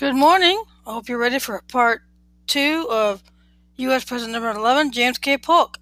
Good 0.00 0.16
morning. 0.16 0.64
I 0.86 0.94
hope 0.94 1.10
you're 1.10 1.18
ready 1.18 1.38
for 1.38 1.60
part 1.68 2.00
two 2.46 2.86
of 2.88 3.22
U.S. 3.76 4.02
President 4.02 4.32
number 4.32 4.48
11, 4.48 4.92
James 4.92 5.18
K. 5.18 5.36
Polk. 5.36 5.76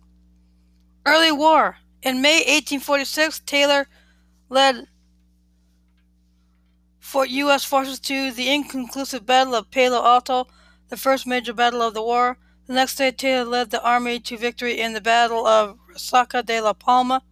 Early 1.06 1.30
War. 1.30 1.76
In 2.02 2.20
May 2.20 2.38
1846, 2.38 3.42
Taylor 3.46 3.86
led 4.48 4.88
U.S. 7.14 7.64
forces 7.64 8.00
to 8.00 8.32
the 8.32 8.52
inconclusive 8.52 9.24
Battle 9.24 9.54
of 9.54 9.70
Palo 9.70 10.04
Alto, 10.04 10.48
the 10.88 10.96
first 10.96 11.24
major 11.24 11.52
battle 11.54 11.80
of 11.80 11.94
the 11.94 12.02
war. 12.02 12.38
The 12.66 12.74
next 12.74 12.96
day, 12.96 13.12
Taylor 13.12 13.48
led 13.48 13.70
the 13.70 13.84
army 13.84 14.18
to 14.18 14.36
victory 14.36 14.80
in 14.80 14.94
the 14.94 15.00
Battle 15.00 15.46
of 15.46 15.78
Resaca 15.94 16.44
de 16.44 16.60
la 16.60 16.72
Palma, 16.72 17.22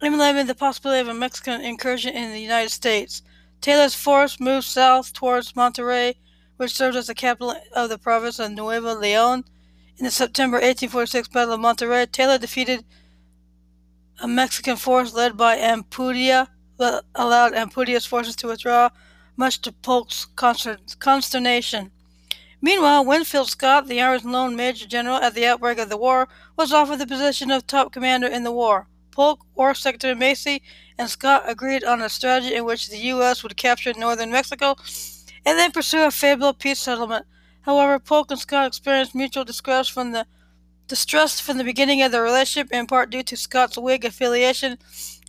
eliminating 0.00 0.46
the 0.46 0.54
possibility 0.54 1.00
of 1.00 1.08
a 1.08 1.14
Mexican 1.18 1.60
incursion 1.60 2.14
in 2.14 2.30
the 2.30 2.40
United 2.40 2.70
States. 2.70 3.22
Taylor's 3.62 3.94
force 3.94 4.40
moved 4.40 4.66
south 4.66 5.12
towards 5.12 5.52
Monterrey, 5.52 6.16
which 6.56 6.74
served 6.74 6.96
as 6.96 7.06
the 7.06 7.14
capital 7.14 7.54
of 7.72 7.88
the 7.88 7.96
province 7.96 8.40
of 8.40 8.50
Nuevo 8.50 8.92
Leon. 8.92 9.44
In 9.96 10.04
the 10.04 10.10
September 10.10 10.56
1846 10.56 11.28
Battle 11.28 11.54
of 11.54 11.60
Monterrey, 11.60 12.10
Taylor 12.10 12.38
defeated 12.38 12.84
a 14.20 14.26
Mexican 14.26 14.74
force 14.76 15.14
led 15.14 15.36
by 15.36 15.56
Ampudia, 15.56 16.48
but 16.76 17.04
allowed 17.14 17.52
Ampudia's 17.52 18.04
forces 18.04 18.34
to 18.36 18.48
withdraw, 18.48 18.88
much 19.36 19.60
to 19.60 19.70
Polk's 19.70 20.26
consternation. 20.98 21.92
Meanwhile, 22.60 23.04
Winfield 23.04 23.48
Scott, 23.48 23.86
the 23.86 24.00
Army's 24.00 24.24
lone 24.24 24.56
major 24.56 24.88
general 24.88 25.18
at 25.18 25.34
the 25.34 25.46
outbreak 25.46 25.78
of 25.78 25.88
the 25.88 25.96
war, 25.96 26.28
was 26.56 26.72
offered 26.72 26.98
the 26.98 27.06
position 27.06 27.52
of 27.52 27.66
top 27.66 27.92
commander 27.92 28.26
in 28.26 28.42
the 28.42 28.52
war. 28.52 28.88
Polk, 29.12 29.46
War 29.54 29.74
Secretary 29.74 30.14
Marcy, 30.14 30.62
and 30.98 31.08
Scott 31.08 31.44
agreed 31.46 31.84
on 31.84 32.02
a 32.02 32.08
strategy 32.08 32.54
in 32.54 32.64
which 32.64 32.88
the 32.88 32.98
U.S. 32.98 33.42
would 33.42 33.56
capture 33.56 33.92
northern 33.94 34.32
Mexico 34.32 34.74
and 35.44 35.58
then 35.58 35.70
pursue 35.70 36.04
a 36.04 36.10
favorable 36.10 36.54
peace 36.54 36.80
settlement. 36.80 37.26
However, 37.60 37.98
Polk 37.98 38.30
and 38.30 38.40
Scott 38.40 38.66
experienced 38.66 39.14
mutual 39.14 39.44
distrust 39.44 39.92
from 39.92 40.12
the 40.12 40.26
distrust 40.88 41.42
from 41.42 41.58
the 41.58 41.64
beginning 41.64 42.02
of 42.02 42.12
their 42.12 42.22
relationship, 42.22 42.72
in 42.72 42.86
part 42.86 43.10
due 43.10 43.22
to 43.22 43.36
Scott's 43.36 43.78
Whig 43.78 44.04
affiliation 44.04 44.78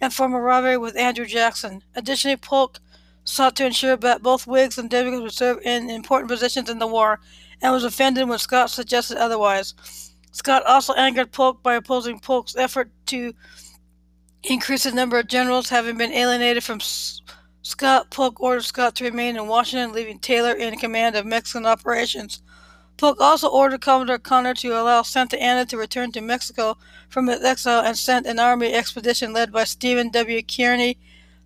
and 0.01 0.13
former 0.13 0.41
rivalry 0.41 0.77
with 0.77 0.97
Andrew 0.97 1.25
Jackson. 1.25 1.83
Additionally, 1.95 2.37
Polk 2.37 2.79
sought 3.23 3.55
to 3.55 3.65
ensure 3.65 3.95
that 3.95 4.21
both 4.21 4.47
Whigs 4.47 4.77
and 4.77 4.89
Democrats 4.89 5.21
would 5.21 5.31
serve 5.31 5.59
in 5.63 5.89
important 5.89 6.29
positions 6.29 6.69
in 6.69 6.79
the 6.79 6.87
war, 6.87 7.19
and 7.61 7.71
was 7.71 7.85
offended 7.85 8.27
when 8.27 8.39
Scott 8.39 8.69
suggested 8.69 9.17
otherwise. 9.17 9.73
Scott 10.31 10.65
also 10.65 10.93
angered 10.93 11.31
Polk 11.31 11.63
by 11.63 11.75
opposing 11.75 12.19
Polk's 12.19 12.55
effort 12.55 12.89
to 13.05 13.33
increase 14.43 14.83
the 14.83 14.91
number 14.91 15.17
of 15.17 15.27
generals 15.27 15.69
having 15.69 15.97
been 15.97 16.11
alienated 16.11 16.63
from 16.63 16.79
Scott. 17.61 18.09
Polk 18.11 18.41
ordered 18.41 18.63
Scott 18.63 18.95
to 18.95 19.05
remain 19.05 19.37
in 19.37 19.47
Washington, 19.47 19.93
leaving 19.93 20.19
Taylor 20.19 20.53
in 20.53 20.77
command 20.77 21.15
of 21.15 21.25
Mexican 21.25 21.65
operations. 21.65 22.41
Polk 22.97 23.19
also 23.19 23.47
ordered 23.47 23.81
Commodore 23.81 24.19
Conner 24.19 24.53
to 24.53 24.69
allow 24.69 25.01
Santa 25.01 25.41
Anna 25.41 25.65
to 25.65 25.77
return 25.77 26.11
to 26.11 26.21
Mexico 26.21 26.77
from 27.09 27.27
its 27.27 27.43
exile 27.43 27.81
and 27.81 27.97
sent 27.97 28.27
an 28.27 28.39
army 28.39 28.73
expedition 28.73 29.33
led 29.33 29.51
by 29.51 29.63
Stephen 29.63 30.09
W. 30.11 30.41
Kearny 30.41 30.97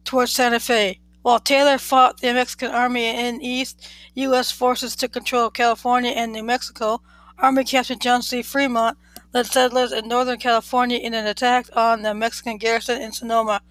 towards 0.04 0.34
Santa 0.34 0.60
Fe. 0.60 1.00
While 1.22 1.40
Taylor 1.40 1.78
fought 1.78 2.20
the 2.20 2.34
Mexican 2.34 2.72
army 2.72 3.06
in 3.06 3.42
east, 3.42 3.88
U.S. 4.16 4.52
forces 4.52 4.96
took 4.96 5.14
control 5.14 5.48
of 5.48 5.54
California 5.54 6.12
and 6.12 6.32
New 6.32 6.44
Mexico. 6.44 7.02
Army 7.38 7.64
Captain 7.64 8.00
John 8.00 8.22
C. 8.22 8.42
Fremont 8.42 8.98
led 9.34 9.46
settlers 9.46 9.92
in 9.92 10.08
Northern 10.08 10.40
California 10.40 10.98
in 10.98 11.14
an 11.14 11.28
attack 11.28 11.68
on 11.76 12.02
the 12.02 12.14
Mexican 12.14 12.58
garrison 12.58 13.02
in 13.02 13.12
Sonoma. 13.12 13.62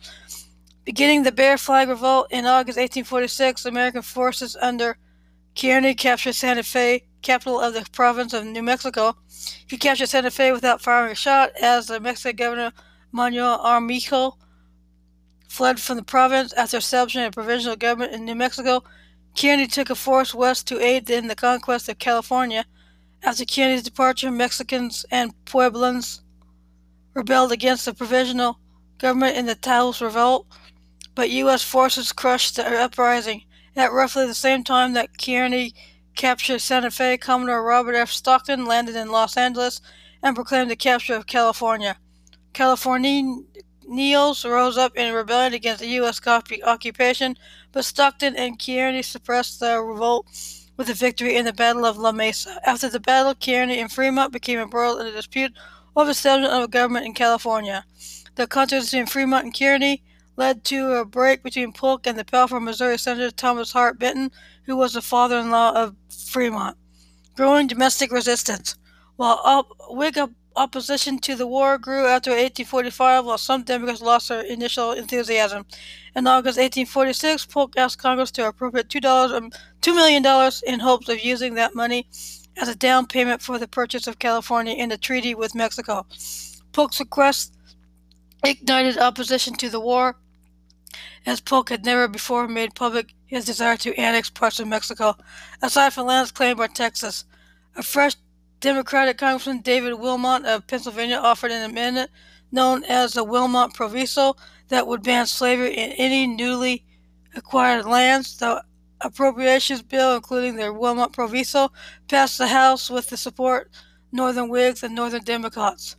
Beginning 0.85 1.23
the 1.23 1.33
Bear 1.33 1.59
Flag 1.59 1.89
Revolt 1.89 2.29
in 2.31 2.47
August 2.47 2.79
1846, 2.79 3.65
American 3.65 4.03
forces 4.03 4.57
under 4.61 4.97
Kearny 5.57 5.97
captured 5.97 6.35
Santa 6.35 6.63
Fe, 6.63 7.05
capital 7.23 7.61
of 7.61 7.75
the 7.75 7.85
province 7.91 8.33
of 8.33 8.45
New 8.45 8.63
Mexico. 8.63 9.17
He 9.67 9.79
captured 9.79 10.09
Santa 10.09 10.31
Fe 10.31 10.53
without 10.53 10.83
firing 10.83 11.13
a 11.13 11.15
shot 11.17 11.51
as 11.61 11.87
the 11.87 11.99
Mexican 11.99 12.37
governor 12.37 12.73
Manuel 13.11 13.59
Armijo 13.61 14.37
fled 15.49 15.81
from 15.81 15.97
the 15.97 16.05
province 16.05 16.53
after 16.53 16.77
establishing 16.77 17.25
a 17.25 17.31
provisional 17.31 17.77
government 17.77 18.13
in 18.13 18.25
New 18.25 18.35
Mexico. 18.35 18.85
Kearny 19.35 19.67
took 19.67 19.91
a 19.91 19.95
force 19.95 20.35
west 20.35 20.69
to 20.69 20.81
aid 20.81 21.09
in 21.09 21.27
the 21.27 21.35
conquest 21.35 21.89
of 21.89 21.99
California. 21.99 22.65
After 23.27 23.45
Kearny's 23.45 23.83
departure, 23.83 24.31
Mexicans 24.31 25.05
and 25.11 25.35
Pueblans 25.47 26.21
rebelled 27.13 27.51
against 27.51 27.85
the 27.85 27.93
provisional 27.93 28.61
government 28.99 29.37
in 29.37 29.47
the 29.47 29.57
Taos 29.57 30.01
Revolt, 30.01 30.47
but 31.17 31.31
U.S. 31.31 31.65
forces 31.65 32.13
crushed 32.13 32.55
the 32.55 32.65
uprising. 32.65 33.43
At 33.75 33.93
roughly 33.93 34.29
the 34.29 34.35
same 34.35 34.63
time 34.63 34.93
that 34.93 35.19
Kearny 35.19 35.75
captured 36.15 36.61
Santa 36.61 36.93
Fe, 36.93 37.19
Commodore 37.19 37.65
Robert 37.65 37.97
F. 37.97 38.13
Stockton 38.13 38.65
landed 38.65 38.95
in 38.95 39.11
Los 39.11 39.37
Angeles 39.37 39.81
and 40.23 40.37
proclaimed 40.37 40.71
the 40.71 40.77
capture 40.77 41.17
of 41.17 41.27
California. 41.27 41.97
Californians 42.53 44.45
rose 44.45 44.79
up 44.79 44.97
in 44.97 45.13
rebellion 45.13 45.53
against 45.53 45.81
the 45.81 45.89
U.S. 45.89 46.21
occupation, 46.65 47.37
but 47.73 47.85
Stockton 47.85 48.37
and 48.37 48.57
Kearny 48.57 49.03
suppressed 49.05 49.59
the 49.59 49.83
revolt 49.83 50.29
with 50.77 50.91
a 50.91 50.95
victory 50.95 51.37
in 51.37 51.45
the 51.45 51.53
Battle 51.53 51.85
of 51.85 51.97
La 51.97 52.13
Mesa. 52.13 52.61
After 52.67 52.89
the 52.89 53.01
battle, 53.01 53.35
Kearny 53.35 53.81
and 53.81 53.91
Fremont 53.91 54.33
became 54.33 54.59
embroiled 54.59 55.01
in 55.01 55.07
a 55.07 55.13
dispute 55.13 55.53
over 55.95 56.07
the 56.07 56.11
establishment 56.13 56.55
of 56.55 56.65
a 56.65 56.69
government 56.69 57.07
in 57.07 57.15
California. 57.15 57.85
The 58.35 58.47
contest 58.47 58.91
between 58.91 59.07
Fremont 59.07 59.45
and 59.45 59.55
Kearny 59.55 60.03
led 60.37 60.65
to 60.65 60.93
a 60.93 61.05
break 61.05 61.43
between 61.43 61.73
Polk 61.73 62.07
and 62.07 62.19
the 62.19 62.25
powerful 62.25 62.61
Missouri 62.61 62.99
Senator 62.99 63.31
Thomas 63.31 63.73
Hart 63.73 63.99
Benton, 63.99 64.31
who 64.65 64.77
was 64.77 64.93
the 64.93 65.01
father-in-law 65.01 65.73
of 65.73 65.97
Fremont. 66.11 66.77
Growing 67.35 67.67
domestic 67.67 68.13
resistance. 68.13 68.77
While 69.17 69.67
Whig 69.89 70.19
opposition 70.57 71.19
to 71.19 71.37
the 71.37 71.47
war 71.47 71.79
grew 71.79 72.07
after 72.07 72.31
1845, 72.31 73.25
while 73.25 73.39
some 73.39 73.63
Democrats 73.63 74.01
lost 74.01 74.29
their 74.29 74.41
initial 74.41 74.93
enthusiasm. 74.93 75.67
In 76.15 76.27
August 76.27 76.59
1846, 76.59 77.47
Polk 77.47 77.77
asked 77.77 77.99
Congress 77.99 78.31
to 78.33 78.49
appropriate 78.49 78.89
$2 78.89 79.33
um, 79.33 79.51
$2 79.83 79.95
million 79.95 80.53
in 80.67 80.81
hopes 80.81 81.09
of 81.09 81.21
using 81.21 81.55
that 81.55 81.75
money 81.75 82.09
as 82.57 82.69
a 82.69 82.75
down 82.75 83.07
payment 83.07 83.43
for 83.43 83.59
the 83.59 83.69
purchase 83.69 84.07
of 84.07 84.19
California 84.19 84.75
in 84.75 84.91
a 84.91 84.97
treaty 84.97 85.35
with 85.35 85.55
Mexico. 85.55 86.07
Polk's 86.73 87.01
request 87.01 87.55
ignited 88.45 88.99
opposition 88.99 89.55
to 89.55 89.69
the 89.69 89.81
war, 89.81 90.17
as 91.27 91.41
Polk 91.41 91.69
had 91.69 91.85
never 91.85 92.09
before 92.09 92.49
made 92.49 92.75
public 92.75 93.15
his 93.27 93.45
desire 93.45 93.77
to 93.77 93.99
annex 93.99 94.31
parts 94.31 94.61
of 94.61 94.69
Mexico, 94.69 95.17
aside 95.61 95.93
from 95.93 96.07
lands 96.07 96.31
claimed 96.31 96.59
by 96.59 96.69
Texas. 96.69 97.25
A 97.77 97.83
fresh 97.83 98.15
Democratic 98.61 99.19
Congressman 99.19 99.61
David 99.61 99.95
Wilmot 99.95 100.47
of 100.47 100.67
Pennsylvania 100.67 101.17
offered 101.17 101.51
an 101.51 101.71
amendment 101.71 102.11
known 102.51 102.85
as 102.85 103.13
the 103.13 103.23
Wilmot 103.23 103.75
Proviso 103.75 104.35
that 104.69 104.87
would 104.87 105.03
ban 105.03 105.27
slavery 105.27 105.77
in 105.77 105.93
any 105.93 106.27
newly 106.27 106.85
acquired 107.35 107.85
lands. 107.85 108.39
The 108.39 108.65
appropriations 109.03 109.83
bill, 109.83 110.17
including 110.17 110.57
the 110.57 110.73
Wilmot 110.73 111.13
Proviso, 111.13 111.71
passed 112.09 112.39
the 112.39 112.47
House 112.47 112.89
with 112.89 113.11
the 113.11 113.19
support 113.19 113.67
of 113.67 113.73
Northern 114.13 114.49
Whigs 114.49 114.83
and 114.83 114.95
Northern 114.95 115.23
Democrats, 115.23 115.97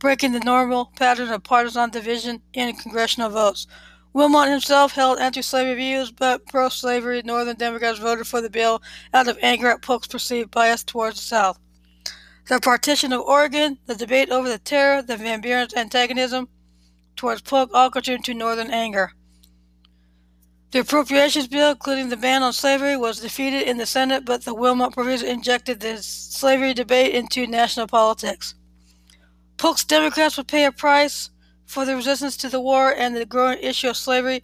breaking 0.00 0.32
the 0.32 0.40
normal 0.40 0.86
pattern 0.96 1.28
of 1.28 1.44
partisan 1.44 1.90
division 1.90 2.42
in 2.54 2.74
congressional 2.74 3.30
votes. 3.30 3.68
Wilmot 4.14 4.48
himself 4.48 4.92
held 4.92 5.20
anti-slavery 5.20 5.76
views, 5.76 6.10
but 6.10 6.44
pro-slavery 6.46 7.22
Northern 7.22 7.56
Democrats 7.56 8.00
voted 8.00 8.26
for 8.26 8.40
the 8.40 8.50
bill 8.50 8.82
out 9.14 9.28
of 9.28 9.38
anger 9.42 9.68
at 9.68 9.82
Polk's 9.82 10.08
perceived 10.08 10.50
bias 10.50 10.82
towards 10.82 11.16
the 11.16 11.22
South. 11.22 11.60
The 12.48 12.60
partition 12.60 13.12
of 13.12 13.20
Oregon, 13.20 13.76
the 13.84 13.94
debate 13.94 14.30
over 14.30 14.48
the 14.48 14.58
terror, 14.58 15.02
the 15.02 15.18
Van 15.18 15.42
Buren's 15.42 15.74
antagonism 15.74 16.48
towards 17.14 17.42
Polk 17.42 17.70
all 17.74 17.90
contributed 17.90 18.24
to 18.24 18.32
Northern 18.32 18.70
anger. 18.70 19.12
The 20.70 20.80
appropriations 20.80 21.46
bill, 21.46 21.72
including 21.72 22.08
the 22.08 22.16
ban 22.16 22.42
on 22.42 22.54
slavery, 22.54 22.96
was 22.96 23.20
defeated 23.20 23.68
in 23.68 23.76
the 23.76 23.84
Senate, 23.84 24.24
but 24.24 24.46
the 24.46 24.54
Wilmot 24.54 24.94
proviso 24.94 25.26
injected 25.26 25.80
the 25.80 25.98
slavery 26.02 26.72
debate 26.72 27.14
into 27.14 27.46
national 27.46 27.86
politics. 27.86 28.54
Polk's 29.58 29.84
Democrats 29.84 30.38
would 30.38 30.48
pay 30.48 30.64
a 30.64 30.72
price 30.72 31.28
for 31.66 31.84
the 31.84 31.96
resistance 31.96 32.36
to 32.38 32.48
the 32.48 32.60
war 32.60 32.94
and 32.94 33.14
the 33.14 33.26
growing 33.26 33.58
issue 33.58 33.90
of 33.90 33.96
slavery 33.98 34.42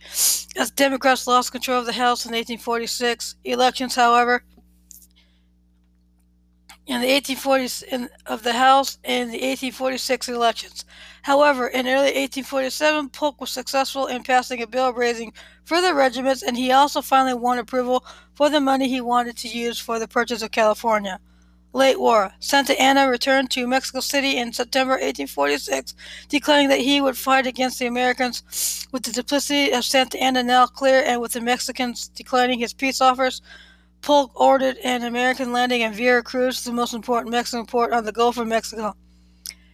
as 0.57 0.71
Democrats 0.77 1.27
lost 1.27 1.53
control 1.53 1.81
of 1.81 1.87
the 1.87 1.93
House 1.95 2.27
in 2.27 2.33
1846. 2.33 3.37
Elections, 3.45 3.95
however, 3.95 4.45
in 6.87 7.01
the 7.01 7.09
1840s 7.09 7.83
in, 7.85 8.09
of 8.27 8.43
the 8.43 8.53
House 8.53 8.99
and 9.05 9.31
the 9.31 9.41
1846 9.41 10.29
elections. 10.29 10.85
However, 11.23 11.69
in 11.69 11.87
early 11.87 12.13
1847, 12.13 13.09
Polk 13.09 13.41
was 13.41 13.51
successful 13.51 14.07
in 14.07 14.23
passing 14.23 14.63
a 14.63 14.67
bill 14.67 14.93
raising 14.93 15.33
further 15.65 15.95
regiments, 15.95 16.43
and 16.43 16.57
he 16.57 16.73
also 16.73 17.01
finally 17.01 17.35
won 17.35 17.59
approval 17.59 18.05
for 18.35 18.51
the 18.51 18.61
money 18.61 18.89
he 18.89 19.01
wanted 19.01 19.37
to 19.39 19.49
use 19.49 19.79
for 19.79 19.99
the 19.99 20.09
purchase 20.09 20.43
of 20.43 20.51
California. 20.51 21.19
Late 21.73 21.99
war. 21.99 22.33
Santa 22.39 22.81
Anna 22.81 23.09
returned 23.09 23.51
to 23.51 23.67
Mexico 23.67 23.99
City 24.01 24.37
in 24.37 24.53
September 24.53 24.93
1846, 24.93 25.95
declaring 26.29 26.69
that 26.69 26.79
he 26.79 27.01
would 27.01 27.17
fight 27.17 27.49
against 27.49 27.81
the 27.81 27.87
Americans 27.87 28.87
with 28.93 29.03
the 29.03 29.11
duplicity 29.11 29.73
of 29.73 29.85
Santa 29.85 30.23
Anna 30.23 30.43
now 30.43 30.67
clear 30.67 31.03
and 31.05 31.21
with 31.21 31.33
the 31.33 31.41
Mexicans 31.41 32.09
declining 32.09 32.61
his 32.61 32.73
peace 32.73 33.01
offers. 33.01 33.43
Polk 34.05 34.39
ordered 34.39 34.77
an 34.85 35.03
American 35.03 35.51
landing 35.51 35.81
in 35.81 35.95
Veracruz, 35.95 36.62
the 36.62 36.73
most 36.73 36.93
important 36.93 37.31
Mexican 37.31 37.65
port 37.65 37.91
on 37.91 38.05
the 38.05 38.12
Gulf 38.12 38.37
of 38.37 38.47
Mexico. 38.47 38.95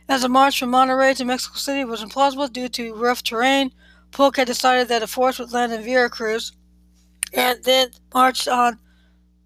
As 0.08 0.22
a 0.22 0.28
march 0.28 0.60
from 0.60 0.70
Monterrey 0.70 1.16
to 1.16 1.24
Mexico 1.24 1.56
City 1.56 1.84
was 1.84 2.00
implausible 2.00 2.52
due 2.52 2.68
to 2.68 2.94
rough 2.94 3.24
terrain, 3.24 3.72
Polk 4.12 4.36
had 4.36 4.46
decided 4.46 4.86
that 4.86 5.02
a 5.02 5.08
force 5.08 5.40
would 5.40 5.50
land 5.52 5.72
in 5.72 5.82
Veracruz 5.82 6.52
and 7.32 7.58
then 7.64 7.88
marched 8.14 8.46
on 8.46 8.78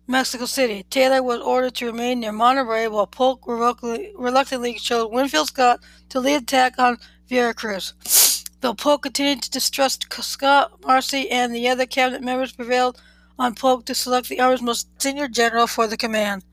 Mexico 0.06 0.44
City. 0.44 0.84
Taylor 0.90 1.22
was 1.22 1.40
ordered 1.40 1.74
to 1.76 1.86
remain 1.86 2.20
near 2.20 2.32
Monterrey 2.32 2.90
while 2.90 3.06
Polk 3.06 3.46
reluctantly 3.46 4.74
chose 4.74 5.10
Winfield 5.10 5.46
Scott 5.46 5.80
to 6.10 6.20
lead 6.20 6.40
the 6.40 6.42
attack 6.42 6.78
on 6.78 6.98
Veracruz. 7.26 8.44
Though 8.60 8.74
Polk 8.74 9.04
continued 9.04 9.44
to 9.44 9.50
distrust 9.50 10.12
Scott, 10.12 10.72
Marcy, 10.84 11.30
and 11.30 11.54
the 11.54 11.70
other 11.70 11.86
cabinet 11.86 12.22
members 12.22 12.52
prevailed 12.52 13.00
on 13.38 13.54
Polk 13.54 13.84
to 13.86 13.94
select 13.94 14.28
the 14.28 14.40
Army's 14.40 14.62
most 14.62 14.88
senior 15.00 15.28
general 15.28 15.66
for 15.66 15.86
the 15.86 15.96
command. 15.96 16.44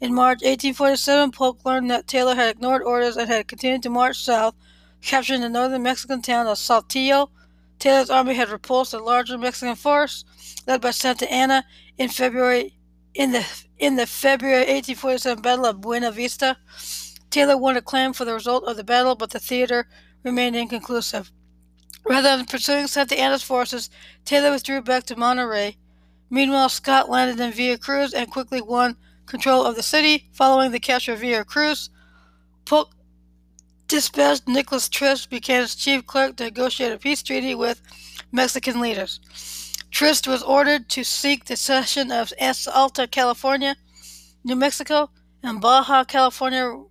In 0.00 0.14
March 0.14 0.42
1847, 0.42 1.32
Polk 1.32 1.64
learned 1.64 1.90
that 1.90 2.06
Taylor 2.06 2.34
had 2.34 2.56
ignored 2.56 2.82
orders 2.82 3.16
and 3.16 3.28
had 3.28 3.48
continued 3.48 3.82
to 3.84 3.90
march 3.90 4.22
south, 4.22 4.54
capturing 5.00 5.40
the 5.40 5.48
northern 5.48 5.82
Mexican 5.82 6.20
town 6.22 6.46
of 6.46 6.58
Saltillo. 6.58 7.30
Taylor's 7.78 8.10
army 8.10 8.34
had 8.34 8.50
repulsed 8.50 8.94
a 8.94 8.98
larger 8.98 9.38
Mexican 9.38 9.76
force, 9.76 10.24
led 10.66 10.80
by 10.80 10.90
Santa 10.90 11.30
Anna, 11.30 11.64
in 11.98 12.08
February 12.08 12.74
in 13.14 13.32
the 13.32 13.46
in 13.78 13.96
the 13.96 14.06
February 14.06 14.60
1847 14.60 15.42
Battle 15.42 15.66
of 15.66 15.80
Buena 15.80 16.10
Vista. 16.10 16.56
Taylor 17.30 17.56
won 17.56 17.76
acclaim 17.76 18.12
for 18.12 18.24
the 18.24 18.34
result 18.34 18.64
of 18.64 18.76
the 18.76 18.84
battle, 18.84 19.14
but 19.14 19.30
the 19.30 19.38
theater 19.38 19.88
remained 20.22 20.56
inconclusive. 20.56 21.30
Rather 22.04 22.36
than 22.36 22.46
pursuing 22.46 22.86
Santa 22.86 23.18
Anna's 23.18 23.42
forces, 23.42 23.90
Taylor 24.24 24.50
withdrew 24.50 24.82
back 24.82 25.04
to 25.04 25.16
Monterrey. 25.16 25.76
Meanwhile, 26.30 26.70
Scott 26.70 27.10
landed 27.10 27.40
in 27.40 27.52
Veracruz 27.52 28.12
and 28.12 28.30
quickly 28.30 28.60
won 28.60 28.96
control 29.26 29.64
of 29.64 29.76
the 29.76 29.82
city. 29.82 30.28
Following 30.32 30.72
the 30.72 30.80
capture 30.80 31.12
of 31.12 31.20
Veracruz, 31.20 31.90
Polk 32.64 32.90
dispatched 33.88 34.48
Nicholas 34.48 34.88
Trist 34.88 35.30
became 35.30 35.62
its 35.62 35.74
chief 35.74 36.06
clerk 36.06 36.36
to 36.36 36.44
negotiate 36.44 36.92
a 36.92 36.98
peace 36.98 37.22
treaty 37.22 37.54
with 37.54 37.80
Mexican 38.32 38.80
leaders. 38.80 39.20
Trist 39.90 40.26
was 40.26 40.42
ordered 40.42 40.88
to 40.88 41.04
seek 41.04 41.44
the 41.44 41.56
cession 41.56 42.10
of 42.10 42.32
Alta 42.40 43.06
California, 43.06 43.76
New 44.42 44.56
Mexico, 44.56 45.10
and 45.42 45.60
Baja 45.60 46.04
California 46.04 46.82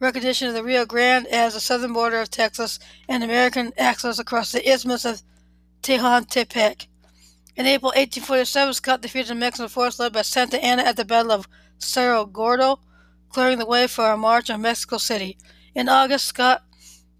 recognition 0.00 0.48
of 0.48 0.54
the 0.54 0.64
Rio 0.64 0.84
Grande 0.84 1.26
as 1.28 1.54
the 1.54 1.60
southern 1.60 1.92
border 1.92 2.20
of 2.20 2.30
Texas 2.30 2.78
and 3.08 3.22
American 3.22 3.72
access 3.78 4.18
across 4.18 4.52
the 4.52 4.68
Isthmus 4.68 5.04
of 5.04 5.22
Tehuantepec. 5.82 6.86
In 7.56 7.66
April 7.66 7.88
1847, 7.88 8.74
Scott 8.74 9.02
defeated 9.02 9.30
a 9.30 9.34
Mexican 9.34 9.68
force 9.68 9.98
led 9.98 10.12
by 10.12 10.22
Santa 10.22 10.62
Anna 10.62 10.82
at 10.82 10.96
the 10.96 11.04
Battle 11.04 11.32
of 11.32 11.48
Cerro 11.78 12.24
Gordo, 12.24 12.80
clearing 13.28 13.58
the 13.58 13.66
way 13.66 13.86
for 13.86 14.10
a 14.10 14.16
march 14.16 14.50
on 14.50 14.62
Mexico 14.62 14.98
City. 14.98 15.38
In 15.74 15.88
August, 15.88 16.26
Scott 16.26 16.62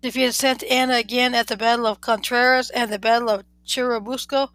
defeated 0.03 0.32
Santa 0.32 0.71
Anna 0.73 0.94
again 0.94 1.35
at 1.35 1.49
the 1.49 1.56
Battle 1.56 1.87
of 1.87 2.00
Contreras 2.00 2.71
and 2.71 2.93
the 2.93 2.99
Battle 2.99 3.29
of 3.29 3.44
Churubusco, 3.67 4.49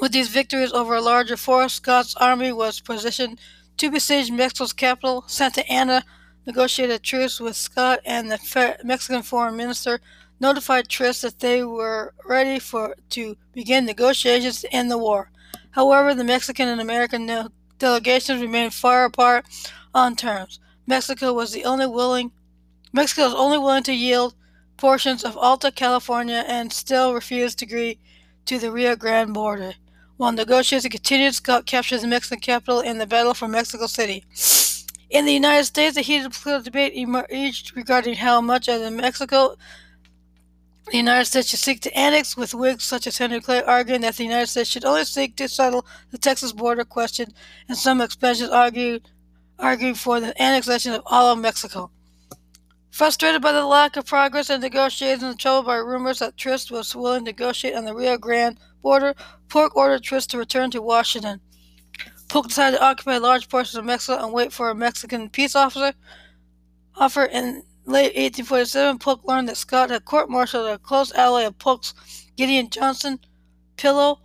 with 0.00 0.12
these 0.12 0.28
victories 0.28 0.72
over 0.72 0.94
a 0.94 1.00
larger 1.00 1.36
force, 1.36 1.74
Scott's 1.74 2.14
army 2.16 2.52
was 2.52 2.80
positioned 2.80 3.40
to 3.78 3.90
besiege 3.90 4.30
Mexico's 4.30 4.72
capital. 4.72 5.24
Santa 5.26 5.68
Anna 5.70 6.04
negotiated 6.46 6.96
a 6.96 6.98
truce 7.00 7.40
with 7.40 7.56
Scott, 7.56 7.98
and 8.04 8.30
the 8.30 8.76
Mexican 8.84 9.22
foreign 9.22 9.56
minister 9.56 10.00
notified 10.40 10.88
Trist 10.88 11.22
that 11.22 11.40
they 11.40 11.62
were 11.64 12.14
ready 12.24 12.58
for 12.58 12.96
to 13.10 13.36
begin 13.52 13.86
negotiations 13.86 14.60
to 14.60 14.72
end 14.72 14.90
the 14.90 14.98
war. 14.98 15.30
However, 15.72 16.14
the 16.14 16.24
Mexican 16.24 16.68
and 16.68 16.80
American 16.80 17.50
delegations 17.78 18.40
remained 18.40 18.74
far 18.74 19.04
apart 19.04 19.46
on 19.94 20.16
terms. 20.16 20.60
Mexico 20.86 21.32
was 21.32 21.52
the 21.52 21.64
only 21.64 21.86
willing 21.86 22.32
Mexico 22.92 23.24
was 23.24 23.34
only 23.34 23.58
willing 23.58 23.82
to 23.82 23.92
yield 23.92 24.34
portions 24.78 25.22
of 25.22 25.36
Alta 25.36 25.70
California 25.70 26.44
and 26.46 26.72
still 26.72 27.12
refused 27.12 27.58
to 27.58 27.66
agree 27.66 27.98
to 28.46 28.58
the 28.58 28.72
Rio 28.72 28.96
Grande 28.96 29.34
border. 29.34 29.74
While 30.16 30.32
negotiations 30.32 30.90
continued, 30.90 31.34
Scott 31.34 31.66
captured 31.66 32.00
the 32.00 32.06
Mexican 32.06 32.40
capital 32.40 32.80
in 32.80 32.98
the 32.98 33.06
Battle 33.06 33.34
for 33.34 33.46
Mexico 33.46 33.86
City. 33.86 34.24
In 35.10 35.26
the 35.26 35.32
United 35.32 35.64
States, 35.64 35.96
a 35.96 36.00
heated 36.00 36.32
political 36.32 36.64
debate 36.64 36.94
emerged 36.94 37.76
regarding 37.76 38.14
how 38.14 38.40
much 38.40 38.68
of 38.68 38.80
the 38.80 38.90
Mexico 38.90 39.56
the 40.90 40.96
United 40.96 41.26
States 41.26 41.48
should 41.48 41.58
seek 41.58 41.80
to 41.82 41.96
annex, 41.96 42.36
with 42.36 42.54
Whigs 42.54 42.84
such 42.84 43.06
as 43.06 43.18
Henry 43.18 43.40
Clay 43.40 43.62
arguing 43.62 44.00
that 44.02 44.16
the 44.16 44.24
United 44.24 44.46
States 44.46 44.70
should 44.70 44.84
only 44.84 45.04
seek 45.04 45.36
to 45.36 45.48
settle 45.48 45.86
the 46.10 46.18
Texas 46.18 46.52
border 46.52 46.84
question, 46.84 47.32
and 47.68 47.76
some 47.76 48.00
expansionists 48.00 48.54
argued, 48.54 49.10
arguing 49.58 49.94
for 49.94 50.20
the 50.20 50.40
annexation 50.40 50.92
of 50.92 51.02
all 51.06 51.32
of 51.32 51.38
Mexico. 51.38 51.90
Frustrated 52.90 53.42
by 53.42 53.52
the 53.52 53.64
lack 53.64 53.96
of 53.96 54.06
progress 54.06 54.50
in 54.50 54.60
negotiations 54.60 55.22
and 55.22 55.38
troubled 55.38 55.66
by 55.66 55.76
rumors 55.76 56.18
that 56.18 56.36
Trist 56.36 56.70
was 56.70 56.96
willing 56.96 57.20
to 57.20 57.30
negotiate 57.30 57.74
on 57.74 57.84
the 57.84 57.94
Rio 57.94 58.16
Grande 58.16 58.58
border, 58.82 59.14
Polk 59.48 59.76
ordered 59.76 60.02
Trist 60.02 60.30
to 60.30 60.38
return 60.38 60.70
to 60.70 60.82
Washington. 60.82 61.40
Polk 62.28 62.48
decided 62.48 62.78
to 62.78 62.84
occupy 62.84 63.18
large 63.18 63.48
portions 63.48 63.76
of 63.76 63.84
Mexico 63.84 64.22
and 64.22 64.32
wait 64.32 64.52
for 64.52 64.70
a 64.70 64.74
Mexican 64.74 65.28
peace 65.28 65.54
officer 65.54 65.92
offer. 66.96 67.24
In 67.24 67.62
late 67.88 68.14
1847, 68.14 68.98
Polk 68.98 69.24
learned 69.24 69.48
that 69.48 69.56
Scott 69.56 69.90
had 69.90 70.04
court-martialed 70.04 70.68
a 70.68 70.78
close 70.78 71.12
ally 71.14 71.42
of 71.42 71.58
Polk's, 71.58 71.94
Gideon 72.36 72.68
Johnson, 72.70 73.18
Pillow. 73.76 74.20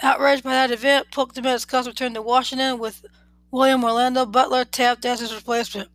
Outraged 0.00 0.44
by 0.44 0.50
that 0.50 0.70
event, 0.70 1.06
Polk 1.10 1.32
demanded 1.32 1.60
Scott 1.60 1.86
return 1.86 2.14
to 2.14 2.22
Washington 2.22 2.78
with 2.78 3.04
William 3.50 3.84
Orlando 3.84 4.26
Butler 4.26 4.64
tapped 4.64 5.04
as 5.04 5.20
his 5.20 5.34
replacement. 5.34 5.88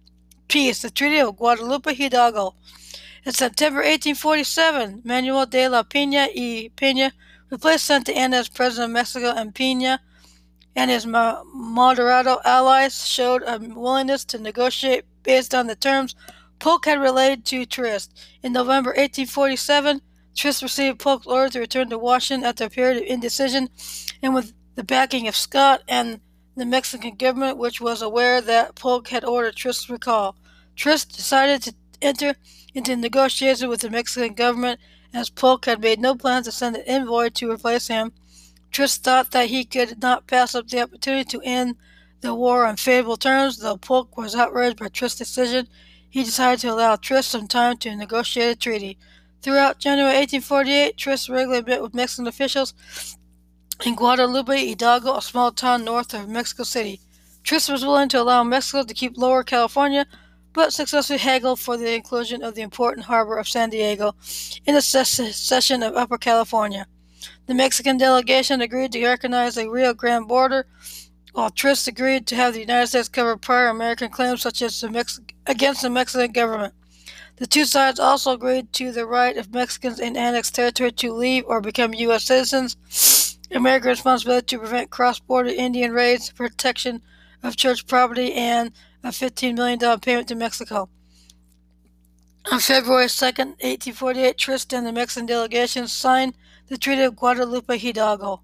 Peace, 0.48 0.82
the 0.82 0.90
Treaty 0.90 1.20
of 1.20 1.38
Guadalupe 1.38 1.94
Hidalgo. 1.94 2.56
In 3.26 3.34
September 3.34 3.80
1847, 3.80 5.02
Manuel 5.04 5.46
de 5.46 5.68
la 5.68 5.84
Pena 5.84 6.28
y 6.36 6.70
Pena 6.76 7.12
replaced 7.50 7.86
Santa 7.86 8.16
Anna 8.16 8.38
as 8.38 8.50
president 8.50 8.92
of 8.92 8.94
Mexico, 8.94 9.32
and 9.36 9.54
Pena 9.56 10.00
and 10.76 10.92
his 10.92 11.06
moderado 11.06 12.40
allies 12.46 13.08
showed 13.08 13.42
a 13.48 13.58
willingness 13.58 14.26
to 14.26 14.38
negotiate 14.38 15.06
based 15.24 15.56
on 15.56 15.68
the 15.68 15.76
terms 15.76 16.16
Polk 16.60 16.86
had 16.86 17.00
relayed 17.00 17.46
to 17.46 17.66
Trist. 17.66 18.18
In 18.44 18.54
November 18.54 18.90
1847, 18.90 20.02
Trist 20.36 20.62
received 20.62 21.00
Polk's 21.00 21.28
order 21.28 21.50
to 21.50 21.60
return 21.60 21.90
to 21.90 21.98
Washington 21.98 22.46
after 22.46 22.66
a 22.66 22.70
period 22.70 22.98
of 22.98 23.08
indecision, 23.08 23.70
and 24.22 24.34
with 24.34 24.54
the 24.76 24.84
backing 24.84 25.28
of 25.28 25.36
Scott 25.36 25.84
and 25.88 26.20
the 26.56 26.66
Mexican 26.66 27.16
government, 27.16 27.58
which 27.58 27.82
was 27.82 28.02
aware 28.02 28.42
that 28.42 28.76
Polk 28.76 29.10
had 29.10 29.24
ordered 29.24 29.56
Trist's 29.56 29.90
recall. 29.90 30.36
Trist 30.76 31.16
decided 31.16 31.62
to 31.64 31.74
enter 32.02 32.36
into 32.74 32.96
negotiations 32.96 33.70
with 33.70 33.82
the 33.82 33.90
Mexican 33.90 34.34
government 34.34 34.80
as 35.14 35.30
Polk 35.30 35.66
had 35.66 35.82
made 35.82 36.00
no 36.00 36.16
plans 36.16 36.46
to 36.46 36.52
send 36.52 36.76
an 36.76 36.84
envoy 36.86 37.30
to 37.30 37.50
replace 37.50 37.88
him, 37.88 38.12
Trist 38.76 39.06
thought 39.06 39.32
that 39.32 39.48
he 39.48 39.64
could 39.64 40.02
not 40.02 40.28
pass 40.28 40.54
up 40.54 40.68
the 40.68 40.82
opportunity 40.82 41.24
to 41.24 41.42
end 41.46 41.78
the 42.20 42.36
war 42.36 42.66
on 42.66 42.76
favorable 42.76 43.16
terms. 43.16 43.60
Though 43.60 43.78
Polk 43.78 44.18
was 44.18 44.36
outraged 44.36 44.76
by 44.76 44.90
Trist's 44.90 45.20
decision, 45.20 45.70
he 46.10 46.24
decided 46.24 46.60
to 46.62 46.72
allow 46.72 46.96
Trist 46.96 47.30
some 47.30 47.48
time 47.48 47.78
to 47.78 47.96
negotiate 47.96 48.56
a 48.56 48.60
treaty. 48.60 48.98
Throughout 49.42 49.80
January 49.80 50.16
1848, 50.16 50.98
Trist 50.98 51.30
regularly 51.30 51.64
met 51.64 51.82
with 51.82 51.94
Mexican 51.94 52.28
officials 52.28 52.74
in 53.86 53.96
Guadalupe 53.96 54.66
Hidalgo, 54.66 55.16
a 55.18 55.22
small 55.22 55.52
town 55.52 55.84
north 55.84 56.14
of 56.14 56.30
Mexico 56.30 56.64
City. 56.64 57.02
Trist 57.44 57.70
was 57.70 57.84
willing 57.84 58.10
to 58.10 58.22
allow 58.22 58.44
Mexico 58.44 58.84
to 58.84 58.94
keep 58.94 59.18
Lower 59.18 59.44
California, 59.44 60.08
but 60.54 60.74
successfully 60.74 61.20
haggled 61.20 61.60
for 61.60 61.78
the 61.78 61.94
inclusion 61.94 62.42
of 62.42 62.56
the 62.56 62.62
important 62.62 63.06
harbor 63.06 63.38
of 63.38 63.48
San 63.48 63.70
Diego 63.70 64.16
in 64.66 64.74
the 64.74 64.82
cession 64.82 65.84
of 65.84 65.96
Upper 65.96 66.18
California. 66.18 66.88
The 67.46 67.54
Mexican 67.54 67.98
delegation 67.98 68.62
agreed 68.62 68.94
to 68.94 69.06
recognize 69.06 69.56
the 69.56 69.70
Rio 69.70 69.94
Grande 69.94 70.28
border, 70.28 70.66
while 71.36 71.50
Trist 71.50 71.86
agreed 71.90 72.26
to 72.28 72.36
have 72.38 72.54
the 72.54 72.62
United 72.62 72.88
States 72.88 73.10
cover 73.10 73.36
prior 73.36 73.68
American 73.68 74.10
claims 74.10 74.42
such 74.42 74.62
as 74.62 74.80
the 74.80 74.90
Mex- 74.90 75.20
against 75.46 75.82
the 75.82 75.90
Mexican 75.90 76.32
government. 76.32 76.74
The 77.36 77.46
two 77.46 77.66
sides 77.66 78.00
also 78.00 78.32
agreed 78.32 78.72
to 78.74 78.94
the 78.94 79.06
right 79.06 79.36
of 79.36 79.54
Mexicans 79.54 80.00
in 80.00 80.16
annexed 80.16 80.56
territory 80.56 80.94
to 80.94 81.12
leave 81.12 81.44
or 81.46 81.60
become 81.60 81.94
U.S. 81.94 82.24
citizens, 82.24 83.38
American 83.52 83.90
responsibility 83.90 84.46
to 84.46 84.60
prevent 84.60 84.92
cross 84.92 85.20
border 85.20 85.50
Indian 85.50 85.92
raids, 85.92 86.32
protection 86.32 87.02
of 87.44 87.58
church 87.58 87.86
property, 87.86 88.32
and 88.34 88.72
a 89.04 89.10
$15 89.10 89.56
million 89.56 90.00
payment 90.00 90.30
to 90.30 90.36
Mexico. 90.36 90.88
On 92.50 92.62
February 92.62 93.10
2, 93.10 93.26
1848, 93.26 94.38
Trist 94.38 94.72
and 94.72 94.88
the 94.88 94.94
Mexican 94.94 95.26
delegation 95.26 95.90
signed 95.90 96.34
the 96.68 96.78
Treaty 96.78 97.02
of 97.02 97.18
Guadalupe 97.18 97.78
Hidalgo. 97.78 98.42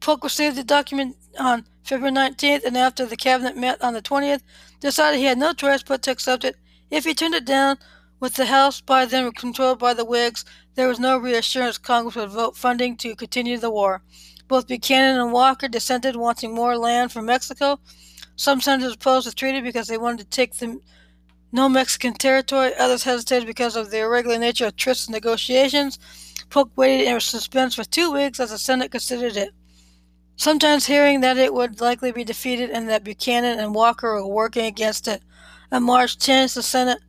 Polk 0.00 0.24
received 0.24 0.56
the 0.56 0.64
document 0.64 1.16
on 1.38 1.66
February 1.84 2.14
19th, 2.14 2.64
and 2.64 2.76
after 2.76 3.04
the 3.04 3.16
cabinet 3.16 3.56
met 3.56 3.82
on 3.82 3.94
the 3.94 4.02
20th, 4.02 4.40
decided 4.80 5.18
he 5.18 5.26
had 5.26 5.38
no 5.38 5.52
choice 5.52 5.82
but 5.82 6.02
to 6.02 6.10
accept 6.10 6.44
it. 6.44 6.56
If 6.90 7.04
he 7.04 7.14
turned 7.14 7.34
it 7.34 7.44
down, 7.44 7.78
with 8.20 8.34
the 8.34 8.46
House 8.46 8.80
by 8.80 9.06
then 9.06 9.32
controlled 9.32 9.78
by 9.78 9.94
the 9.94 10.04
Whigs, 10.04 10.44
there 10.74 10.88
was 10.88 11.00
no 11.00 11.16
reassurance 11.16 11.78
Congress 11.78 12.16
would 12.16 12.30
vote 12.30 12.56
funding 12.56 12.96
to 12.98 13.16
continue 13.16 13.58
the 13.58 13.70
war. 13.70 14.02
Both 14.46 14.68
Buchanan 14.68 15.18
and 15.18 15.32
Walker 15.32 15.68
dissented, 15.68 16.16
wanting 16.16 16.54
more 16.54 16.76
land 16.76 17.12
from 17.12 17.26
Mexico. 17.26 17.80
Some 18.36 18.60
senators 18.60 18.94
opposed 18.94 19.26
the 19.26 19.32
treaty 19.32 19.60
because 19.60 19.86
they 19.86 19.98
wanted 19.98 20.18
to 20.18 20.36
take 20.36 20.54
the 20.54 20.80
no 21.52 21.68
Mexican 21.68 22.14
territory. 22.14 22.72
Others 22.78 23.04
hesitated 23.04 23.46
because 23.46 23.74
of 23.76 23.90
the 23.90 24.00
irregular 24.00 24.38
nature 24.38 24.66
of 24.66 24.76
Trist 24.76 25.10
negotiations. 25.10 25.98
Polk 26.50 26.70
waited 26.76 27.06
in 27.06 27.20
suspense 27.20 27.74
for 27.74 27.84
two 27.84 28.12
weeks 28.12 28.40
as 28.40 28.50
the 28.50 28.58
Senate 28.58 28.90
considered 28.90 29.36
it. 29.36 29.52
Sometimes 30.40 30.86
hearing 30.86 31.20
that 31.20 31.36
it 31.36 31.52
would 31.52 31.82
likely 31.82 32.12
be 32.12 32.24
defeated 32.24 32.70
and 32.70 32.88
that 32.88 33.04
Buchanan 33.04 33.58
and 33.58 33.74
Walker 33.74 34.14
were 34.14 34.26
working 34.26 34.64
against 34.64 35.06
it. 35.06 35.22
On 35.70 35.82
March 35.82 36.16
10th, 36.16 36.54
the 36.54 36.62
Senate 36.62 37.00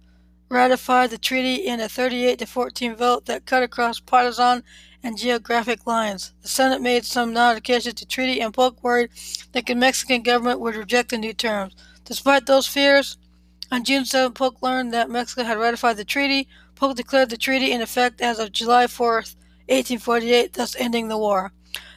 ratified 0.49 1.11
the 1.11 1.17
treaty 1.17 1.65
in 1.65 1.79
a 1.79 1.87
38 1.87 2.39
to 2.39 2.45
14 2.45 2.93
vote 2.93 3.27
that 3.27 3.45
cut 3.45 3.63
across 3.63 4.01
partisan 4.01 4.63
and 5.01 5.17
geographic 5.17 5.87
lines. 5.87 6.33
The 6.41 6.49
Senate 6.49 6.81
made 6.81 7.05
some 7.05 7.31
modifications 7.31 7.93
to 7.93 8.05
treaty, 8.05 8.41
and 8.41 8.53
Polk 8.53 8.83
worried 8.83 9.11
that 9.53 9.65
the 9.65 9.75
Mexican 9.75 10.23
government 10.23 10.59
would 10.59 10.75
reject 10.75 11.11
the 11.11 11.17
new 11.17 11.31
terms. 11.31 11.73
Despite 12.03 12.47
those 12.47 12.67
fears, 12.67 13.17
on 13.71 13.85
June 13.85 14.03
7, 14.03 14.33
Polk 14.33 14.61
learned 14.61 14.93
that 14.93 15.09
Mexico 15.09 15.43
had 15.43 15.57
ratified 15.57 15.95
the 15.95 16.03
treaty. 16.03 16.49
Polk 16.75 16.97
declared 16.97 17.29
the 17.29 17.37
treaty 17.37 17.71
in 17.71 17.81
effect 17.81 18.19
as 18.19 18.39
of 18.39 18.51
July 18.51 18.87
4, 18.87 19.13
1848, 19.13 20.51
thus 20.51 20.75
ending 20.75 21.07
the 21.07 21.17
war. 21.17 21.53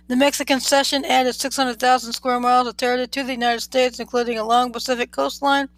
The 0.06 0.16
Mexican 0.16 0.60
cession 0.60 1.04
added 1.06 1.34
600,000 1.34 2.12
square 2.12 2.38
miles 2.38 2.68
of 2.68 2.76
territory 2.76 3.08
to 3.08 3.22
the 3.22 3.32
United 3.32 3.60
States, 3.60 3.98
including 3.98 4.38
a 4.38 4.44
long 4.44 4.70
Pacific 4.70 5.10
coastline. 5.10 5.68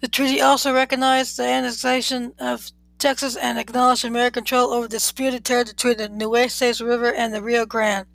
The 0.00 0.08
treaty 0.08 0.40
also 0.40 0.72
recognized 0.72 1.36
the 1.36 1.44
annexation 1.44 2.32
of 2.38 2.72
Texas 2.98 3.36
and 3.36 3.58
acknowledged 3.58 4.04
American 4.04 4.44
control 4.44 4.72
over 4.72 4.88
disputed 4.88 5.44
territory 5.44 5.74
between 5.74 5.96
the 5.98 6.08
Nueces 6.08 6.80
River 6.80 7.12
and 7.12 7.34
the 7.34 7.42
Rio 7.42 7.66
Grande. 7.66 8.06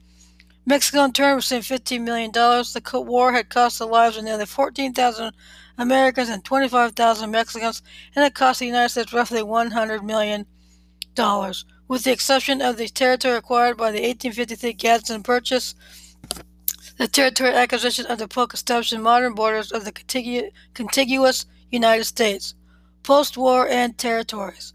Mexico, 0.66 1.04
in 1.04 1.14
turn, 1.14 1.36
received 1.36 1.70
$15 1.70 2.02
million. 2.02 2.32
The 2.32 3.02
war 3.02 3.32
had 3.34 3.50
cost 3.50 3.80
the 3.80 3.86
lives 3.86 4.18
of 4.18 4.24
nearly 4.24 4.46
14,000 4.46 5.34
Americans 5.78 6.30
and 6.30 6.44
25,000 6.44 7.32
Mexicans, 7.32 7.82
and 8.16 8.26
it 8.26 8.34
cost 8.34 8.60
the 8.60 8.66
United 8.66 8.90
States 8.90 9.14
roughly 9.14 9.42
$100 9.42 10.04
million. 10.04 10.46
With 11.88 12.04
the 12.04 12.12
exception 12.12 12.62
of 12.62 12.76
the 12.76 12.90
territory 12.90 13.38
acquired 13.38 13.78
by 13.78 13.92
the 13.92 14.02
1853 14.02 14.74
Gadsden 14.74 15.24
Purchase, 15.24 15.74
the 16.98 17.08
territory 17.08 17.52
acquisition 17.52 18.06
of 18.08 18.18
the 18.18 18.28
Polk 18.28 18.54
established 18.54 18.98
modern 18.98 19.34
borders 19.36 19.72
of 19.72 19.86
the 19.86 19.94
contigu- 19.94 20.52
contiguous 20.74 21.46
United 21.72 22.04
States, 22.04 22.56
post 23.04 23.38
war 23.38 23.68
and 23.70 23.98
territories. 23.98 24.74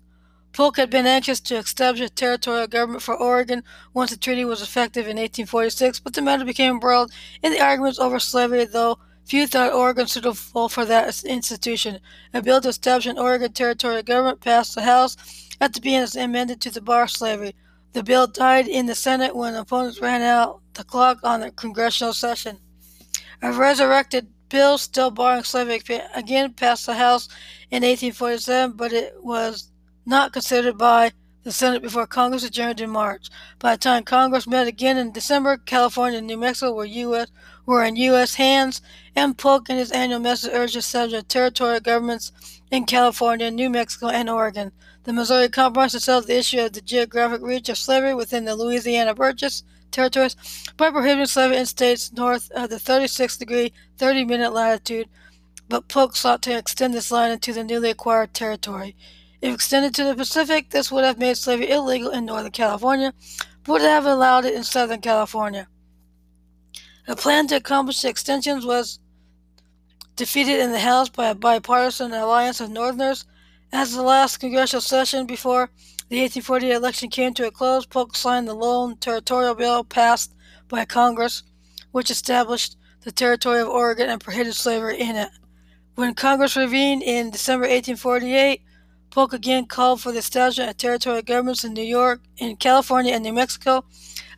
Polk 0.54 0.76
had 0.76 0.88
been 0.88 1.07
anxious 1.07 1.40
to 1.40 1.57
establish 1.57 2.02
a 2.02 2.09
territorial 2.09 2.66
government 2.66 3.02
for 3.02 3.14
Oregon 3.14 3.62
once 3.92 4.11
the 4.11 4.16
treaty 4.16 4.45
was 4.45 4.62
effective 4.62 5.04
in 5.04 5.16
1846, 5.16 6.00
but 6.00 6.14
the 6.14 6.23
matter 6.23 6.45
became 6.45 6.75
embroiled 6.75 7.12
in 7.42 7.52
the 7.52 7.61
arguments 7.61 7.99
over 7.99 8.19
slavery, 8.19 8.64
though 8.64 8.99
few 9.25 9.47
thought 9.47 9.73
Oregon 9.73 10.07
suitable 10.07 10.69
for 10.69 10.85
that 10.85 11.25
institution. 11.25 12.00
A 12.35 12.42
bill 12.42 12.61
to 12.61 12.69
establish 12.69 13.07
an 13.07 13.19
Oregon 13.19 13.52
territorial 13.52 14.02
government 14.02 14.40
passed 14.40 14.75
the 14.75 14.83
House 14.83 15.16
the 15.71 15.81
beginning 15.81 16.02
as 16.02 16.16
amended 16.16 16.61
to 16.62 16.71
the 16.71 16.81
bar 16.81 17.07
slavery. 17.07 17.54
The 17.92 18.02
bill 18.02 18.26
died 18.26 18.66
in 18.66 18.87
the 18.87 18.95
Senate 18.95 19.37
when 19.37 19.54
opponents 19.54 20.00
ran 20.00 20.23
out 20.23 20.61
the 20.75 20.83
clock 20.83 21.19
on 21.23 21.40
the 21.40 21.50
congressional 21.50 22.14
session. 22.14 22.59
A 23.42 23.52
resurrected 23.52 24.28
bill 24.49 24.78
still 24.78 25.11
barring 25.11 25.45
slavery 25.45 25.81
again 26.14 26.52
passed 26.54 26.87
the 26.87 26.95
House 26.95 27.28
in 27.71 27.83
1847, 27.83 28.76
but 28.76 28.92
it 28.92 29.14
was 29.23 29.71
not 30.07 30.33
considered 30.33 30.78
by 30.78 31.12
the 31.42 31.52
Senate 31.52 31.83
before 31.83 32.07
Congress 32.07 32.45
adjourned 32.45 32.81
in 32.81 32.90
March. 32.90 33.28
By 33.59 33.75
the 33.75 33.78
time 33.78 34.04
Congress 34.04 34.47
met 34.47 34.66
again 34.69 34.97
in 34.97 35.12
December, 35.12 35.57
California 35.57 36.19
and 36.19 36.26
New 36.26 36.38
Mexico 36.38 36.73
were 36.73 36.85
U.S. 36.85 37.28
were 37.66 37.85
in 37.85 37.97
U.S. 37.97 38.35
hands, 38.35 38.81
and 39.16 39.37
Polk 39.37 39.69
in 39.69 39.76
his 39.76 39.90
annual 39.90 40.21
message 40.21 40.52
urged 40.52 40.76
establishing 40.76 41.25
territorial 41.25 41.81
governments 41.81 42.33
in 42.73 42.87
California, 42.87 43.50
New 43.50 43.69
Mexico, 43.69 44.09
and 44.09 44.31
Oregon. 44.31 44.73
The 45.05 45.12
Missouri 45.12 45.50
Compromise 45.50 46.02
settled 46.02 46.26
the 46.26 46.38
issue 46.38 46.59
of 46.61 46.73
the 46.73 46.81
geographic 46.81 47.43
reach 47.43 47.69
of 47.69 47.76
slavery 47.76 48.14
within 48.14 48.47
the 48.47 48.57
Louisiana 48.57 49.14
Purchase 49.14 49.62
territories 49.91 50.37
by 50.79 50.91
prohibiting 50.91 51.26
slavery 51.26 51.59
in 51.59 51.67
states 51.67 52.11
north 52.14 52.50
of 52.52 52.71
the 52.71 52.79
36 52.79 53.37
degree 53.37 53.75
30 53.99 54.25
minute 54.25 54.55
latitude, 54.55 55.07
but 55.69 55.87
Polk 55.87 56.17
sought 56.17 56.41
to 56.43 56.57
extend 56.57 56.95
this 56.95 57.12
line 57.12 57.31
into 57.31 57.52
the 57.52 57.62
newly 57.62 57.91
acquired 57.91 58.33
territory. 58.33 58.97
If 59.43 59.52
extended 59.52 59.95
to 59.97 60.05
the 60.05 60.14
Pacific, 60.14 60.71
this 60.71 60.91
would 60.91 61.05
have 61.05 61.19
made 61.19 61.37
slavery 61.37 61.71
illegal 61.71 62.11
in 62.11 62.25
Northern 62.25 62.52
California, 62.52 63.12
but 63.64 63.73
would 63.73 63.83
have 63.83 64.07
allowed 64.07 64.47
it 64.47 64.55
in 64.55 64.64
Southern 64.64 65.02
California. 65.02 65.69
A 67.07 67.17
plan 67.17 67.49
to 67.49 67.57
accomplish 67.57 68.00
the 68.00 68.09
extensions 68.09 68.64
was 68.64 68.99
defeated 70.16 70.61
in 70.61 70.73
the 70.73 70.81
House 70.81 71.09
by 71.09 71.28
a 71.28 71.35
bipartisan 71.35 72.12
alliance 72.12 72.61
of 72.61 72.71
Northerners. 72.71 73.25
As 73.73 73.95
the 73.95 74.02
last 74.02 74.38
congressional 74.38 74.83
session 74.83 75.26
before 75.26 75.71
the 76.09 76.21
1848 76.21 76.73
election 76.75 77.09
came 77.09 77.33
to 77.35 77.47
a 77.47 77.50
close, 77.50 77.87
Polk 77.87 78.14
signed 78.14 78.47
the 78.47 78.54
lone 78.54 78.97
territorial 78.97 79.54
bill 79.54 79.83
passed 79.83 80.35
by 80.69 80.85
Congress, 80.85 81.42
which 81.90 82.11
established 82.11 82.76
the 83.00 83.12
territory 83.12 83.61
of 83.61 83.69
Oregon 83.69 84.11
and 84.11 84.21
prohibited 84.21 84.54
slavery 84.54 85.00
in 85.00 85.16
it. 85.16 85.31
When 85.95 86.14
Congress 86.14 86.57
reconvened 86.57 87.02
in 87.02 87.31
December 87.31 87.64
1848, 87.64 88.62
Polk 89.11 89.33
again 89.33 89.66
called 89.66 90.00
for 90.00 90.12
the 90.12 90.19
establishment 90.19 90.71
of 90.71 90.76
territorial 90.76 91.23
governments 91.23 91.64
in 91.64 91.75
New 91.75 91.83
York, 91.83 92.23
in 92.38 92.57
California, 92.57 93.12
and 93.12 93.23
New 93.23 93.33
Mexico, 93.35 93.85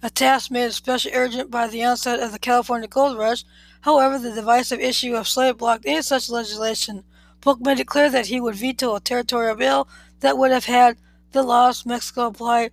a 0.03 0.11
task 0.11 0.51
made 0.51 0.65
especially 0.65 1.13
urgent 1.15 1.51
by 1.51 1.69
the 1.69 1.85
onset 1.85 2.21
of 2.21 2.33
the 2.33 2.39
California 2.39 2.89
Gold 2.89 3.17
Rush. 3.17 3.45
However, 3.85 4.19
the 4.19 4.33
divisive 4.33 4.81
issue 4.81 5.15
of 5.15 5.29
slavery 5.29 5.59
blocked 5.59 5.85
any 5.85 6.01
such 6.01 6.31
legislation. 6.31 7.05
Polk 7.43 7.61
made 7.61 7.79
it 7.79 7.87
clear 7.87 8.09
that 8.09 8.29
he 8.29 8.41
would 8.41 8.55
veto 8.55 8.97
a 8.97 9.01
territorial 9.01 9.57
bill 9.57 9.87
that 10.21 10.39
would 10.39 10.53
have 10.53 10.65
had 10.65 10.97
the 11.33 11.43
laws 11.43 11.85
Mexico 11.85 12.29
apply 12.29 12.71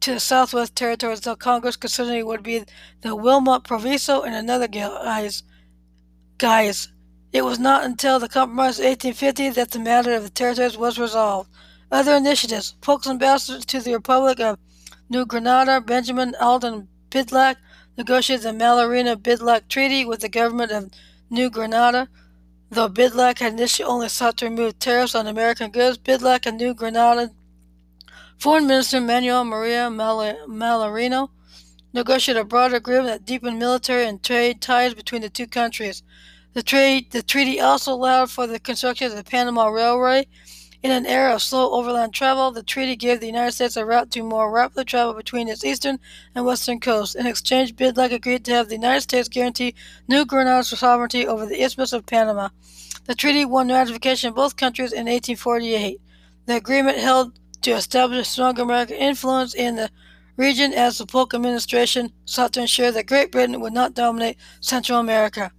to 0.00 0.12
the 0.12 0.20
Southwest 0.20 0.76
Territories 0.76 1.20
until 1.20 1.36
Congress 1.36 1.76
considered 1.76 2.16
it 2.16 2.26
would 2.26 2.42
be 2.42 2.64
the 3.00 3.16
Wilmot 3.16 3.64
Proviso 3.64 4.20
and 4.20 4.34
another 4.34 4.68
guise. 4.68 5.42
guise. 6.36 6.88
It 7.32 7.46
was 7.46 7.58
not 7.58 7.84
until 7.84 8.18
the 8.18 8.28
Compromise 8.28 8.78
of 8.78 8.84
1850 8.84 9.48
that 9.50 9.70
the 9.70 9.78
matter 9.78 10.12
of 10.12 10.22
the 10.22 10.28
territories 10.28 10.76
was 10.76 10.98
resolved. 10.98 11.48
Other 11.90 12.14
initiatives. 12.14 12.76
Polk's 12.82 13.06
ambassador 13.06 13.64
to 13.64 13.80
the 13.80 13.94
Republic 13.94 14.38
of 14.38 14.58
New 15.08 15.24
Granada, 15.24 15.80
Benjamin 15.80 16.34
Alden 16.38 16.88
Bidlack, 17.08 17.56
negotiated 17.98 18.44
the 18.46 18.64
Mallarino-Bidlack 18.64 19.68
Treaty 19.68 20.06
with 20.06 20.20
the 20.20 20.30
government 20.30 20.72
of 20.72 20.90
New 21.28 21.50
Granada. 21.50 22.08
Though 22.70 22.88
Bidlack 22.88 23.40
had 23.40 23.54
initially 23.54 23.86
only 23.86 24.08
sought 24.08 24.38
to 24.38 24.46
remove 24.46 24.78
tariffs 24.78 25.14
on 25.14 25.26
American 25.26 25.70
goods, 25.70 25.98
Bidlack 25.98 26.46
and 26.46 26.56
New 26.56 26.72
Granada 26.72 27.32
Foreign 28.38 28.68
Minister 28.68 29.00
Manuel 29.00 29.44
Maria 29.44 29.90
Mallarino 29.90 31.28
negotiated 31.92 32.40
a 32.40 32.44
broader 32.44 32.76
agreement 32.76 33.08
that 33.08 33.24
deepened 33.24 33.58
military 33.58 34.06
and 34.06 34.22
trade 34.22 34.60
ties 34.60 34.94
between 34.94 35.22
the 35.22 35.28
two 35.28 35.48
countries. 35.48 36.04
The, 36.52 36.62
trade, 36.62 37.10
the 37.10 37.22
treaty 37.22 37.58
also 37.60 37.92
allowed 37.92 38.30
for 38.30 38.46
the 38.46 38.60
construction 38.60 39.08
of 39.08 39.16
the 39.16 39.24
Panama 39.24 39.66
Railway. 39.66 40.28
In 40.80 40.92
an 40.92 41.06
era 41.06 41.34
of 41.34 41.42
slow 41.42 41.72
overland 41.72 42.14
travel, 42.14 42.52
the 42.52 42.62
treaty 42.62 42.94
gave 42.94 43.18
the 43.18 43.26
United 43.26 43.50
States 43.50 43.76
a 43.76 43.84
route 43.84 44.12
to 44.12 44.22
more 44.22 44.48
rapidly 44.48 44.84
travel 44.84 45.12
between 45.12 45.48
its 45.48 45.64
eastern 45.64 45.98
and 46.36 46.44
western 46.44 46.78
coasts. 46.78 47.16
In 47.16 47.26
exchange, 47.26 47.74
Bidlack 47.74 48.12
agreed 48.12 48.44
to 48.44 48.52
have 48.52 48.68
the 48.68 48.76
United 48.76 49.00
States 49.00 49.28
guarantee 49.28 49.74
New 50.06 50.24
Granada's 50.24 50.68
sovereignty 50.68 51.26
over 51.26 51.46
the 51.46 51.60
Isthmus 51.60 51.92
of 51.92 52.06
Panama. 52.06 52.50
The 53.06 53.16
treaty 53.16 53.44
won 53.44 53.68
ratification 53.70 54.28
in 54.28 54.34
both 54.34 54.54
countries 54.54 54.92
in 54.92 55.06
1848. 55.06 56.00
The 56.46 56.56
agreement 56.56 56.98
held 56.98 57.36
to 57.62 57.72
establish 57.72 58.20
a 58.20 58.24
stronger 58.24 58.62
American 58.62 58.98
influence 58.98 59.54
in 59.54 59.74
the 59.74 59.90
region 60.36 60.72
as 60.72 60.98
the 60.98 61.06
Polk 61.06 61.34
administration 61.34 62.12
sought 62.24 62.52
to 62.52 62.60
ensure 62.60 62.92
that 62.92 63.06
Great 63.06 63.32
Britain 63.32 63.60
would 63.60 63.72
not 63.72 63.94
dominate 63.94 64.36
Central 64.60 65.00
America. 65.00 65.50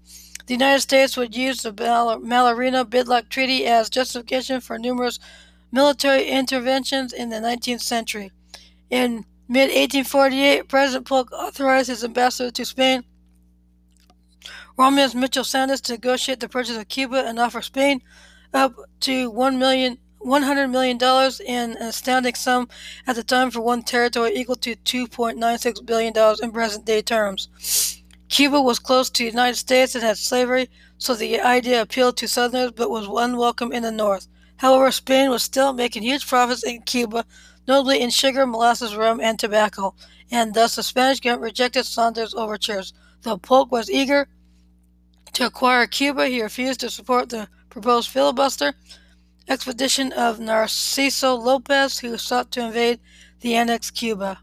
The 0.49 0.55
United 0.55 0.81
States 0.81 1.15
would 1.15 1.35
use 1.35 1.61
the 1.61 1.71
Mallarino-Bidlack 1.71 3.29
Treaty 3.29 3.67
as 3.67 3.87
justification 3.87 4.61
for 4.61 4.79
numerous 4.79 5.19
military 5.71 6.25
interventions 6.25 7.13
in 7.13 7.29
the 7.29 7.35
19th 7.35 7.81
century. 7.81 8.31
In 8.89 9.25
mid-1848, 9.47 10.67
President 10.67 11.05
Polk 11.05 11.31
authorized 11.31 11.89
his 11.89 12.03
ambassador 12.03 12.49
to 12.49 12.65
Spain, 12.65 13.03
Romulus 14.75 15.13
Mitchell 15.13 15.43
Saunders, 15.43 15.81
to 15.81 15.91
negotiate 15.91 16.39
the 16.39 16.49
purchase 16.49 16.77
of 16.77 16.87
Cuba 16.87 17.27
and 17.27 17.37
offer 17.37 17.61
Spain 17.61 18.01
up 18.51 18.73
to 19.01 19.29
one 19.29 19.59
million, 19.59 19.99
$100 20.25 20.71
million 20.71 20.97
in 21.45 21.77
an 21.77 21.89
astounding 21.89 22.33
sum 22.33 22.67
at 23.05 23.15
the 23.15 23.23
time 23.23 23.51
for 23.51 23.61
one 23.61 23.83
territory 23.83 24.35
equal 24.35 24.55
to 24.55 24.75
$2.96 24.77 25.85
billion 25.85 26.13
in 26.41 26.51
present 26.51 26.85
day 26.85 27.03
terms. 27.03 27.98
Cuba 28.29 28.61
was 28.61 28.79
close 28.79 29.09
to 29.09 29.23
the 29.23 29.29
United 29.29 29.57
States 29.57 29.95
and 29.95 30.03
had 30.03 30.17
slavery, 30.17 30.69
so 30.97 31.15
the 31.15 31.41
idea 31.41 31.81
appealed 31.81 32.15
to 32.17 32.27
Southerners 32.27 32.71
but 32.71 32.89
was 32.89 33.07
unwelcome 33.07 33.71
in 33.71 33.83
the 33.83 33.91
North. 33.91 34.27
However, 34.57 34.91
Spain 34.91 35.29
was 35.29 35.41
still 35.41 35.73
making 35.73 36.03
huge 36.03 36.27
profits 36.27 36.63
in 36.63 36.83
Cuba, 36.83 37.25
notably 37.67 38.01
in 38.01 38.11
sugar, 38.11 38.45
molasses, 38.45 38.95
rum, 38.95 39.19
and 39.19 39.39
tobacco, 39.39 39.95
and 40.31 40.53
thus 40.53 40.75
the 40.75 40.83
Spanish 40.83 41.19
government 41.19 41.43
rejected 41.43 41.85
Saunders' 41.85 42.35
overtures. 42.35 42.93
Though 43.23 43.37
Polk 43.37 43.71
was 43.71 43.89
eager 43.89 44.27
to 45.33 45.45
acquire 45.47 45.87
Cuba, 45.87 46.27
he 46.27 46.41
refused 46.41 46.81
to 46.81 46.89
support 46.89 47.29
the 47.29 47.47
proposed 47.69 48.09
filibuster 48.09 48.73
expedition 49.47 50.13
of 50.13 50.39
Narciso 50.39 51.35
Lopez, 51.35 51.99
who 51.99 52.17
sought 52.17 52.51
to 52.51 52.65
invade 52.65 52.99
the 53.41 53.55
annexed 53.55 53.95
Cuba. 53.95 54.39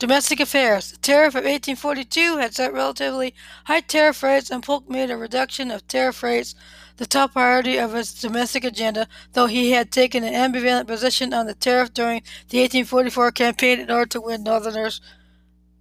Domestic 0.00 0.40
affairs. 0.40 0.92
The 0.92 0.96
tariff 0.96 1.34
of 1.34 1.44
1842 1.44 2.38
had 2.38 2.54
set 2.54 2.72
relatively 2.72 3.34
high 3.66 3.80
tariff 3.80 4.22
rates, 4.22 4.50
and 4.50 4.62
Polk 4.62 4.88
made 4.88 5.10
a 5.10 5.16
reduction 5.18 5.70
of 5.70 5.86
tariff 5.86 6.22
rates 6.22 6.54
the 6.96 7.04
top 7.04 7.34
priority 7.34 7.76
of 7.76 7.92
his 7.92 8.14
domestic 8.14 8.64
agenda, 8.64 9.06
though 9.34 9.44
he 9.44 9.72
had 9.72 9.92
taken 9.92 10.24
an 10.24 10.32
ambivalent 10.32 10.86
position 10.86 11.34
on 11.34 11.44
the 11.44 11.52
tariff 11.52 11.92
during 11.92 12.22
the 12.48 12.60
1844 12.60 13.30
campaign 13.32 13.78
in 13.78 13.90
order 13.90 14.06
to 14.06 14.22
win 14.22 14.42
Northerners, 14.42 15.02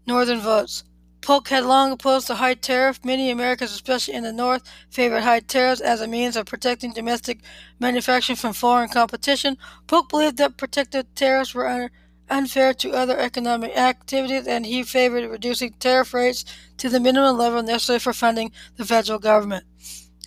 Northern 0.06 0.42
votes. 0.42 0.84
Polk 1.22 1.48
had 1.48 1.64
long 1.64 1.94
opposed 1.94 2.28
the 2.28 2.36
high 2.36 2.56
tariff. 2.56 3.00
Many 3.06 3.32
Americans, 3.32 3.72
especially 3.72 4.16
in 4.16 4.24
the 4.24 4.34
North, 4.34 4.64
favored 4.90 5.22
high 5.22 5.40
tariffs 5.40 5.80
as 5.80 6.02
a 6.02 6.08
means 6.08 6.36
of 6.36 6.46
protecting 6.46 6.92
domestic 6.92 7.40
manufacturing 7.80 8.36
from 8.36 8.52
foreign 8.52 8.90
competition. 8.90 9.58
Polk 9.88 10.10
believed 10.10 10.36
that 10.38 10.58
protective 10.58 11.06
tariffs 11.16 11.56
were 11.56 11.90
unfair 12.30 12.74
to 12.76 12.92
other 12.92 13.18
economic 13.18 13.76
activities, 13.78 14.48
and 14.48 14.66
he 14.66 14.84
favored 14.84 15.30
reducing 15.30 15.74
tariff 15.74 16.14
rates 16.14 16.46
to 16.78 16.90
the 16.90 17.00
minimum 17.00 17.38
level 17.38 17.62
necessary 17.64 18.00
for 18.00 18.14
funding 18.14 18.52
the 18.78 18.86
federal 18.86 19.20
government. 19.20 19.66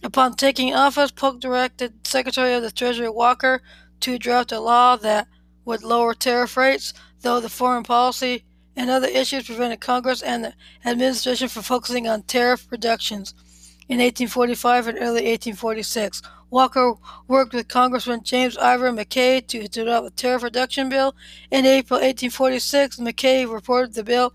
Upon 0.03 0.35
taking 0.35 0.75
office, 0.75 1.13
Polk 1.13 1.41
directed 1.41 2.07
Secretary 2.07 2.55
of 2.55 2.63
the 2.63 2.73
Treasury 2.73 3.09
Walker 3.09 3.63
to 4.01 4.19
draft 4.19 4.51
a 4.51 4.59
law 4.59 4.97
that 4.97 5.29
would 5.65 5.85
lower 5.85 6.13
tariff 6.13 6.57
rates, 6.57 6.93
though 7.21 7.41
the 7.41 7.49
foreign 7.49 7.85
policy 7.85 8.45
and 8.75 8.91
other 8.91 9.07
issues 9.07 9.47
prevented 9.47 9.81
Congress 9.81 10.23
and 10.23 10.45
the 10.45 10.55
administration 10.85 11.49
from 11.49 11.63
focusing 11.63 12.09
on 12.09 12.23
tariff 12.23 12.67
reductions. 12.71 13.35
In 13.89 13.99
1845 13.99 14.89
and 14.89 14.99
early 14.99 15.27
1846, 15.29 16.23
Walker 16.53 16.97
worked 17.29 17.55
with 17.55 17.69
Congressman 17.69 18.23
James 18.23 18.59
Iver 18.59 18.93
McKay 18.93 19.45
to 19.47 19.67
develop 19.69 20.13
a 20.13 20.15
tariff 20.15 20.43
reduction 20.43 20.91
bill. 20.91 21.17
In 21.51 21.65
April 21.65 21.99
1846, 21.99 22.99
McKay 22.99 23.51
reported 23.51 23.95
the 23.95 24.05
bill 24.05 24.35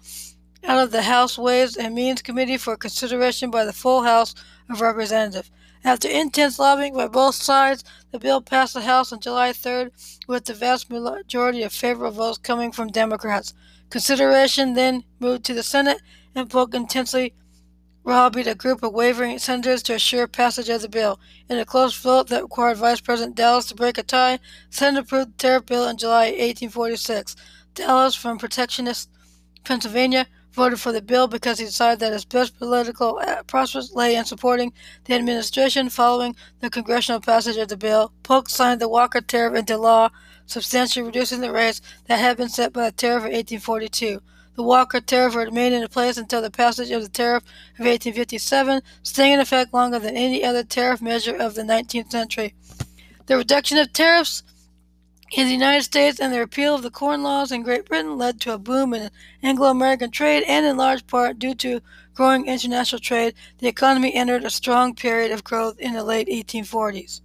out 0.64 0.84
of 0.84 0.90
the 0.90 1.04
House 1.04 1.38
Ways 1.38 1.78
and 1.78 1.94
Means 1.94 2.24
Committee 2.24 2.58
for 2.58 2.76
consideration 2.76 3.52
by 3.52 3.66
the 3.66 3.72
full 3.72 4.02
House 4.02 4.34
of 4.68 4.82
Representatives. 4.82 5.52
After 5.84 6.08
intense 6.08 6.58
lobbying 6.58 6.96
by 6.96 7.08
both 7.08 7.36
sides, 7.36 7.84
the 8.12 8.18
bill 8.18 8.42
passed 8.42 8.74
the 8.74 8.82
House 8.82 9.14
on 9.14 9.20
July 9.20 9.52
3rd 9.52 9.92
with 10.28 10.46
the 10.46 10.56
vast 10.56 10.90
majority 10.90 11.62
of 11.62 11.72
favorable 11.72 12.18
votes 12.18 12.40
coming 12.40 12.72
from 12.72 12.88
Democrats. 12.88 13.54
Consideration 13.92 14.74
then 14.74 15.04
moved 15.20 15.46
to 15.46 15.54
the 15.54 15.62
Senate, 15.62 16.02
and 16.34 16.50
Polk 16.50 16.74
intensely 16.74 17.36
lobbied 18.08 18.48
a 18.48 18.56
group 18.56 18.84
of 18.84 18.94
wavering 18.94 19.38
senators 19.38 19.84
to 19.84 19.94
assure 19.94 20.28
passage 20.28 20.70
of 20.70 20.82
the 20.82 20.88
bill. 20.88 21.20
In 21.50 21.58
a 21.58 21.66
close 21.66 22.00
vote 22.00 22.30
that 22.30 22.42
required 22.42 22.78
Vice 22.78 23.02
President 23.02 23.36
Dallas 23.36 23.66
to 23.66 23.76
break 23.76 23.98
a 23.98 24.04
tie, 24.04 24.40
Senate 24.70 25.02
approved 25.02 25.34
the 25.34 25.38
tariff 25.38 25.66
bill 25.66 25.88
in 25.88 25.98
July 25.98 26.28
1846. 26.28 27.36
Dallas, 27.76 28.16
from 28.16 28.38
protectionist 28.38 29.10
Pennsylvania, 29.66 30.26
voted 30.54 30.80
for 30.80 30.94
the 30.94 31.02
bill 31.02 31.28
because 31.28 31.60
he 31.60 31.66
decided 31.66 32.00
that 32.00 32.14
his 32.14 32.24
best 32.24 32.58
political 32.58 33.20
uh, 33.20 33.44
prospects 33.44 33.92
lay 33.94 34.16
in 34.16 34.24
supporting 34.24 34.72
the 35.04 35.14
administration 35.14 35.90
following 35.90 36.34
the 36.62 36.70
congressional 36.70 37.20
passage 37.20 37.58
of 37.58 37.68
the 37.68 37.78
bill. 37.78 38.14
Polk 38.24 38.48
signed 38.48 38.80
the 38.80 38.88
Walker 38.88 39.22
tariff 39.22 39.54
into 39.54 39.78
law, 39.78 40.10
substantially 40.46 41.06
reducing 41.06 41.42
the 41.42 41.52
rates 41.52 41.82
that 42.06 42.20
had 42.20 42.38
been 42.38 42.50
set 42.50 42.72
by 42.72 42.86
the 42.86 42.92
tariff 42.96 43.24
of 43.26 43.32
1842. 43.32 44.22
The 44.58 44.64
Walker 44.64 45.00
Tariff 45.00 45.36
remained 45.36 45.76
in 45.76 45.88
place 45.88 46.18
until 46.18 46.42
the 46.42 46.50
passage 46.50 46.90
of 46.90 47.04
the 47.04 47.10
Tariff 47.10 47.44
of 47.44 47.86
1857, 47.86 48.82
staying 49.04 49.34
in 49.34 49.40
effect 49.40 49.72
longer 49.72 50.00
than 50.00 50.18
any 50.18 50.44
other 50.44 50.64
tariff 50.64 51.00
measure 51.00 51.36
of 51.36 51.54
the 51.54 51.62
19th 51.62 52.10
century. 52.10 52.56
The 53.28 53.38
reduction 53.38 53.78
of 53.78 53.94
tariffs 53.94 54.42
in 55.32 55.46
the 55.46 55.54
United 55.54 55.84
States 55.84 56.20
and 56.20 56.34
the 56.34 56.40
repeal 56.40 56.74
of 56.74 56.82
the 56.82 56.90
Corn 56.90 57.22
Laws 57.22 57.52
in 57.52 57.62
Great 57.62 57.86
Britain 57.86 58.18
led 58.18 58.42
to 58.42 58.54
a 58.56 58.58
boom 58.58 58.96
in 58.96 59.12
Anglo 59.44 59.68
American 59.68 60.10
trade, 60.10 60.44
and 60.48 60.66
in 60.66 60.76
large 60.76 61.06
part 61.06 61.38
due 61.38 61.54
to 61.54 61.80
growing 62.16 62.48
international 62.48 63.00
trade, 63.00 63.36
the 63.60 63.68
economy 63.68 64.12
entered 64.16 64.44
a 64.44 64.50
strong 64.50 64.96
period 64.96 65.32
of 65.32 65.44
growth 65.44 65.78
in 65.78 65.94
the 65.94 66.04
late 66.04 66.30
1840s. 66.30 67.22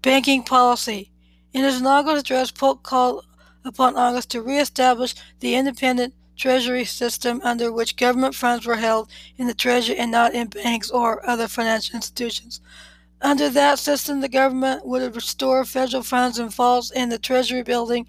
Banking 0.00 0.42
policy. 0.42 1.10
In 1.52 1.64
his 1.64 1.80
inaugural 1.80 2.16
address, 2.16 2.50
Polk 2.50 2.82
called 2.82 3.26
upon 3.62 3.92
Congress 3.92 4.24
to 4.24 4.40
reestablish 4.40 5.14
the 5.40 5.54
independent 5.54 6.14
treasury 6.42 6.84
system 6.84 7.40
under 7.44 7.70
which 7.70 7.96
government 7.96 8.34
funds 8.34 8.66
were 8.66 8.74
held 8.74 9.08
in 9.36 9.46
the 9.46 9.54
treasury 9.54 9.96
and 9.96 10.10
not 10.10 10.34
in 10.34 10.48
banks 10.48 10.90
or 10.90 11.24
other 11.24 11.46
financial 11.46 11.94
institutions. 11.94 12.60
Under 13.20 13.48
that 13.50 13.78
system, 13.78 14.20
the 14.20 14.28
government 14.28 14.84
would 14.84 15.14
restore 15.14 15.64
federal 15.64 16.02
funds 16.02 16.40
and 16.40 16.52
vaults 16.52 16.90
in 16.90 17.10
the 17.10 17.18
Treasury 17.18 17.62
building 17.62 18.08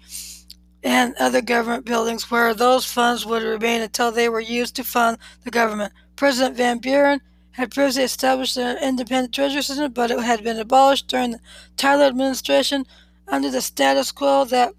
and 0.82 1.14
other 1.20 1.40
government 1.40 1.84
buildings 1.84 2.28
where 2.28 2.52
those 2.52 2.84
funds 2.84 3.24
would 3.24 3.44
remain 3.44 3.80
until 3.80 4.10
they 4.10 4.28
were 4.28 4.40
used 4.40 4.74
to 4.74 4.82
fund 4.82 5.16
the 5.44 5.52
government. 5.52 5.92
President 6.16 6.56
Van 6.56 6.78
Buren 6.78 7.20
had 7.52 7.70
previously 7.70 8.02
established 8.02 8.56
an 8.56 8.76
independent 8.82 9.32
treasury 9.32 9.62
system, 9.62 9.92
but 9.92 10.10
it 10.10 10.18
had 10.18 10.42
been 10.42 10.58
abolished 10.58 11.06
during 11.06 11.30
the 11.30 11.40
Tyler 11.76 12.06
administration 12.06 12.84
under 13.28 13.48
the 13.48 13.60
status 13.60 14.10
quo 14.10 14.44
that 14.46 14.74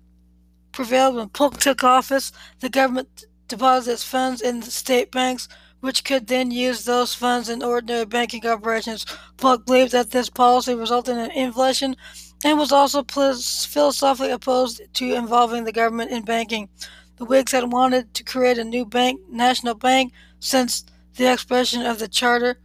prevailed 0.74 1.16
when 1.16 1.30
Polk 1.30 1.58
took 1.58 1.86
office. 1.86 2.34
The 2.60 2.70
government 2.70 3.24
deposits 3.48 4.04
funds 4.04 4.42
in 4.42 4.62
state 4.62 5.12
banks 5.12 5.48
which 5.86 6.04
could 6.04 6.26
then 6.26 6.50
use 6.50 6.84
those 6.84 7.14
funds 7.14 7.48
in 7.48 7.62
ordinary 7.62 8.06
banking 8.06 8.46
operations. 8.48 9.06
Polk 9.38 9.68
believed 9.68 9.92
that 9.92 10.10
this 10.10 10.30
policy 10.32 10.74
resulted 10.74 11.16
in 11.16 11.30
inflation 11.30 11.96
and 12.44 12.58
was 12.58 12.72
also 12.72 13.04
philosophically 13.04 14.32
opposed 14.32 14.82
to 14.94 15.14
involving 15.14 15.64
the 15.64 15.72
government 15.72 16.10
in 16.10 16.24
banking. 16.24 16.70
The 17.18 17.26
Whigs 17.26 17.52
had 17.52 17.72
wanted 17.72 18.14
to 18.16 18.24
create 18.24 18.58
a 18.58 18.64
new 18.64 18.84
bank, 18.84 19.22
national 19.30 19.76
bank, 19.76 20.12
since 20.40 20.86
the 21.18 21.28
expiration 21.28 21.86
of 21.86 22.00
the 22.00 22.08
charter 22.08 22.58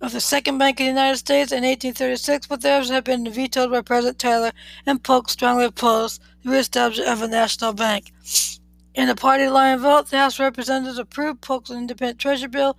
of 0.00 0.10
the 0.12 0.20
Second 0.20 0.58
Bank 0.58 0.80
of 0.80 0.84
the 0.84 0.88
United 0.88 1.18
States 1.18 1.52
in 1.52 1.62
1836, 1.62 2.48
but 2.48 2.60
theirs 2.60 2.90
had 2.90 3.04
been 3.04 3.30
vetoed 3.30 3.70
by 3.70 3.80
President 3.82 4.18
Tyler, 4.18 4.50
and 4.84 5.02
Polk 5.02 5.30
strongly 5.30 5.64
opposed 5.64 6.20
the 6.42 6.50
reestablishment 6.50 7.08
of 7.08 7.22
a 7.22 7.28
national 7.28 7.72
bank. 7.72 8.12
In 8.94 9.08
a 9.08 9.14
party 9.14 9.48
line 9.48 9.78
vote, 9.78 10.10
the 10.10 10.18
House 10.18 10.34
of 10.34 10.44
Representatives 10.44 10.98
approved 10.98 11.40
Polk's 11.40 11.70
independent 11.70 12.18
treasury 12.18 12.48
bill 12.48 12.76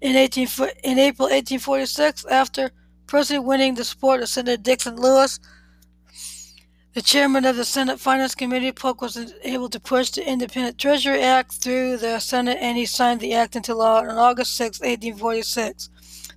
in, 0.00 0.16
18, 0.16 0.48
in 0.82 0.98
April 0.98 1.28
1846 1.28 2.24
after 2.24 2.72
personally 3.06 3.46
winning 3.46 3.76
the 3.76 3.84
support 3.84 4.20
of 4.20 4.28
Senator 4.28 4.60
Dixon 4.60 4.96
Lewis. 4.96 5.38
The 6.94 7.02
chairman 7.02 7.44
of 7.44 7.56
the 7.56 7.64
Senate 7.64 8.00
Finance 8.00 8.34
Committee, 8.34 8.72
Polk 8.72 9.00
was 9.00 9.34
able 9.44 9.68
to 9.68 9.78
push 9.78 10.10
the 10.10 10.28
Independent 10.28 10.78
Treasury 10.78 11.22
Act 11.22 11.52
through 11.52 11.96
the 11.96 12.18
Senate 12.18 12.58
and 12.60 12.76
he 12.76 12.84
signed 12.84 13.20
the 13.20 13.32
act 13.32 13.54
into 13.54 13.74
law 13.74 14.00
on 14.00 14.10
August 14.10 14.56
6, 14.56 14.80
1846. 14.80 15.90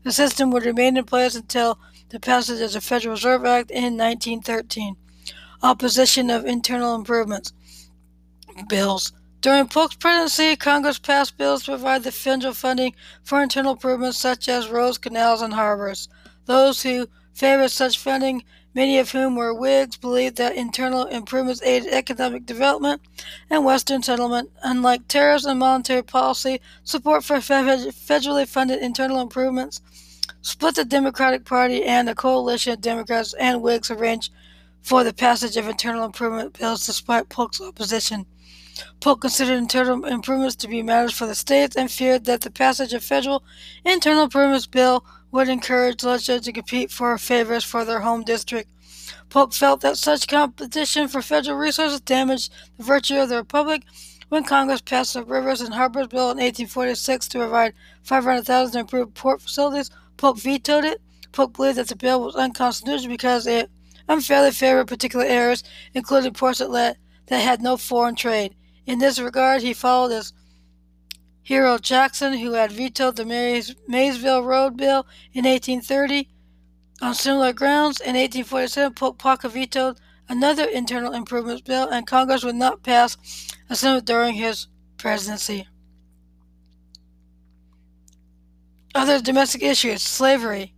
The 0.03 0.11
system 0.11 0.51
would 0.51 0.65
remain 0.65 0.97
in 0.97 1.03
place 1.03 1.35
until 1.35 1.79
the 2.09 2.19
passage 2.19 2.61
of 2.61 2.73
the 2.73 2.79
Federal 2.79 3.15
Reserve 3.15 3.43
Act 3.43 3.71
in 3.71 3.97
1913. 3.97 4.95
Opposition 5.63 6.29
of 6.29 6.45
internal 6.45 6.93
improvements 6.93 7.51
bills. 8.68 9.12
During 9.41 9.68
Polk's 9.68 9.96
presidency, 9.96 10.56
Congress 10.56 10.98
passed 10.98 11.38
bills 11.38 11.63
to 11.63 11.72
provide 11.72 12.04
the 12.04 12.12
federal 12.12 12.54
funding 12.54 12.96
for 13.24 13.41
internal 13.41 13.74
improvements 13.74 14.18
such 14.18 14.50
as 14.50 14.70
roads, 14.70 14.98
canals, 14.98 15.41
and 15.41 15.54
harbors. 15.54 16.10
Those 16.46 16.82
who 16.82 17.08
favored 17.34 17.70
such 17.70 18.00
funding, 18.00 18.44
many 18.74 18.98
of 18.98 19.12
whom 19.12 19.36
were 19.36 19.54
Whigs, 19.54 19.98
believed 19.98 20.38
that 20.38 20.56
internal 20.56 21.06
improvements 21.06 21.62
aided 21.63 21.94
economic 21.94 22.46
development 22.46 23.02
and 23.50 23.65
Western 23.65 24.02
settlement. 24.02 24.50
Unlike 24.63 25.08
tariffs 25.08 25.46
and 25.46 25.60
monetary 25.60 26.02
policy, 26.02 26.60
support 26.84 27.24
for 27.24 27.38
federally 27.38 28.48
funded 28.48 28.82
internal 28.82 29.22
improvements 29.22 29.82
split 30.41 30.76
the 30.76 30.86
Democratic 30.86 31.44
Party, 31.44 31.84
and 31.84 32.08
a 32.08 32.13
coalition 32.13 32.74
of 32.74 32.82
Democrats 32.82 33.34
and 33.39 33.62
Whigs 33.63 33.89
arranged 33.89 34.32
for 34.82 35.04
the 35.04 35.13
passage 35.13 35.58
of 35.58 35.68
internal 35.68 36.06
improvement 36.06 36.58
bills 36.58 36.86
despite 36.86 37.30
Polk's 37.30 37.60
opposition. 37.60 38.28
Polk 38.99 39.21
considered 39.21 39.57
internal 39.57 40.03
improvements 40.05 40.55
to 40.57 40.67
be 40.67 40.83
matters 40.83 41.13
for 41.13 41.27
the 41.27 41.35
states 41.35 41.75
and 41.75 41.91
feared 41.91 42.25
that 42.25 42.41
the 42.41 42.51
passage 42.51 42.91
of 42.93 43.03
federal 43.03 43.43
internal 43.85 44.23
improvements 44.23 44.65
bill 44.65 45.05
would 45.31 45.47
encourage 45.47 46.03
legislators 46.03 46.45
to 46.45 46.51
compete 46.51 46.91
for 46.91 47.17
favors 47.17 47.63
for 47.63 47.85
their 47.85 48.01
home 48.01 48.23
district. 48.23 48.69
Polk 49.29 49.53
felt 49.53 49.81
that 49.81 49.97
such 49.97 50.27
competition 50.27 51.07
for 51.07 51.21
federal 51.21 51.57
resources 51.57 52.01
damaged 52.01 52.51
the 52.77 52.83
virtue 52.83 53.17
of 53.17 53.29
the 53.29 53.38
republic. 53.38 53.83
When 54.29 54.43
Congress 54.43 54.81
passed 54.81 55.13
the 55.13 55.23
Rivers 55.23 55.61
and 55.61 55.73
Harbors 55.73 56.07
Bill 56.07 56.31
in 56.31 56.38
1846 56.38 57.27
to 57.29 57.38
provide 57.39 57.73
500,000 58.03 58.73
to 58.73 58.79
improve 58.79 59.13
port 59.13 59.41
facilities, 59.41 59.91
Polk 60.17 60.38
vetoed 60.38 60.83
it. 60.83 61.01
Polk 61.31 61.53
believed 61.53 61.77
that 61.77 61.88
the 61.88 61.95
bill 61.95 62.21
was 62.21 62.35
unconstitutional 62.35 63.09
because 63.09 63.45
it 63.45 63.69
unfairly 64.09 64.51
favored 64.51 64.88
particular 64.88 65.25
areas, 65.25 65.63
including 65.93 66.33
ports 66.33 66.59
that 66.59 66.97
that 67.27 67.39
had 67.39 67.61
no 67.61 67.77
foreign 67.77 68.15
trade. 68.15 68.55
In 68.86 69.00
this 69.00 69.19
regard, 69.19 69.62
he 69.62 69.74
followed 69.74 70.12
his 70.12 70.34
hero 71.41 71.78
Jackson, 71.78 72.38
who 72.38 72.54
had 72.54 72.71
vetoed 72.71 73.15
the 73.15 73.26
Maysville 73.88 74.43
Road 74.43 74.78
Bill 74.78 75.06
in 75.34 75.45
1830. 75.45 76.30
On 77.02 77.13
similar 77.13 77.52
grounds, 77.52 78.00
in 78.00 78.15
1847, 78.15 78.93
Polk 78.93 79.21
Baca 79.21 79.50
vetoed 79.50 80.00
another 80.30 80.65
internal 80.65 81.13
improvements 81.13 81.62
bill, 81.62 81.89
and 81.89 82.08
Congress 82.08 82.43
would 82.43 82.56
not 82.56 82.84
pass 82.84 83.17
a 83.69 83.76
Senate 83.76 84.06
during 84.06 84.36
his 84.36 84.67
presidency. 84.98 85.67
Other 88.93 89.19
domestic 89.19 89.62
issues 89.62 90.02
slavery. 90.02 90.74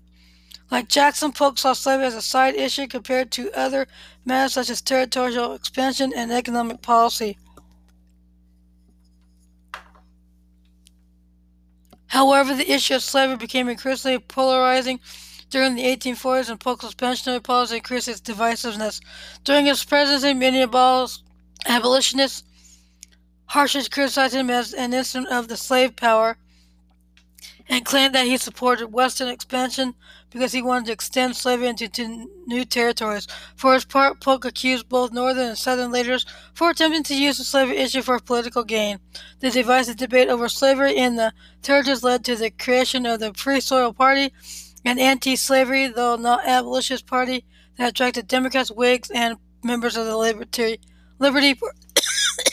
Like 0.72 0.90
Jackson, 0.90 1.32
Polk 1.32 1.58
saw 1.60 1.74
slavery 1.74 2.08
as 2.08 2.16
a 2.16 2.22
side 2.22 2.56
issue 2.56 2.88
compared 2.88 3.32
to 3.32 3.52
other 3.54 3.88
matters 4.26 4.54
such 4.54 4.70
as 4.70 4.82
territorial 4.82 5.54
expansion 5.54 6.12
and 6.16 6.32
economic 6.32 6.82
policy. 6.82 7.38
However, 12.08 12.56
the 12.56 12.72
issue 12.72 12.96
of 12.96 13.04
slavery 13.04 13.38
became 13.38 13.70
increasingly 13.70 14.20
polarizing 14.20 15.00
during 15.50 15.76
the 15.76 15.84
1840s 15.84 16.50
and 16.50 16.60
Polk's 16.60 16.94
pensionary 16.94 17.44
policy 17.44 17.78
increased 17.78 18.08
its 18.08 18.22
divisiveness. 18.22 19.02
During 19.44 19.66
his 19.66 19.84
presidency, 19.84 20.34
many 20.34 20.62
abolitionists 21.66 22.44
harshly 23.46 23.88
criticized 23.88 24.34
him 24.34 24.50
as 24.50 24.74
an 24.74 24.94
instrument 24.94 25.32
of 25.32 25.48
the 25.48 25.58
slave 25.58 25.96
power 25.96 26.38
and 27.70 27.86
claimed 27.86 28.16
that 28.16 28.26
he 28.26 28.38
supported 28.38 28.88
Western 28.88 29.28
expansion 29.28 29.94
because 30.30 30.52
he 30.52 30.62
wanted 30.62 30.86
to 30.86 30.92
extend 30.94 31.36
slavery 31.36 31.68
into 31.68 32.28
new 32.46 32.64
territories. 32.64 33.28
For 33.56 33.74
his 33.74 33.86
part, 33.86 34.22
Polk 34.22 34.46
accused 34.46 34.88
both 34.88 35.12
Northern 35.12 35.50
and 35.50 35.58
Southern 35.58 35.92
leaders 35.92 36.26
for 36.54 36.70
attempting 36.70 37.04
to 37.04 37.22
use 37.22 37.38
the 37.38 37.44
slavery 37.44 37.78
issue 37.78 38.02
for 38.02 38.20
political 38.20 38.64
gain. 38.64 39.00
The 39.40 39.52
divisive 39.52 39.98
debate 39.98 40.30
over 40.30 40.48
slavery 40.48 40.96
in 40.96 41.16
the 41.16 41.34
territories 41.62 42.04
led 42.04 42.24
to 42.26 42.36
the 42.36 42.52
creation 42.52 43.06
of 43.06 43.20
the 43.20 43.34
Free 43.34 43.60
Soil 43.60 43.94
Party, 43.94 44.34
an 44.86 45.00
anti-slavery, 45.00 45.88
though 45.88 46.16
not 46.16 46.48
abolitionist 46.48 47.06
party 47.06 47.46
that 47.78 47.90
attracted 47.90 48.28
Democrats, 48.28 48.72
Whigs, 48.72 49.12
and 49.14 49.38
members 49.64 49.98
of 49.98 50.06
the 50.06 50.18
Liberty, 50.18 50.80
Liberty 51.20 51.60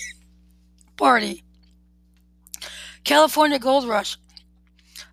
Party. 0.97 1.45
California 3.05 3.59
Gold 3.59 3.87
Rush 3.87 4.17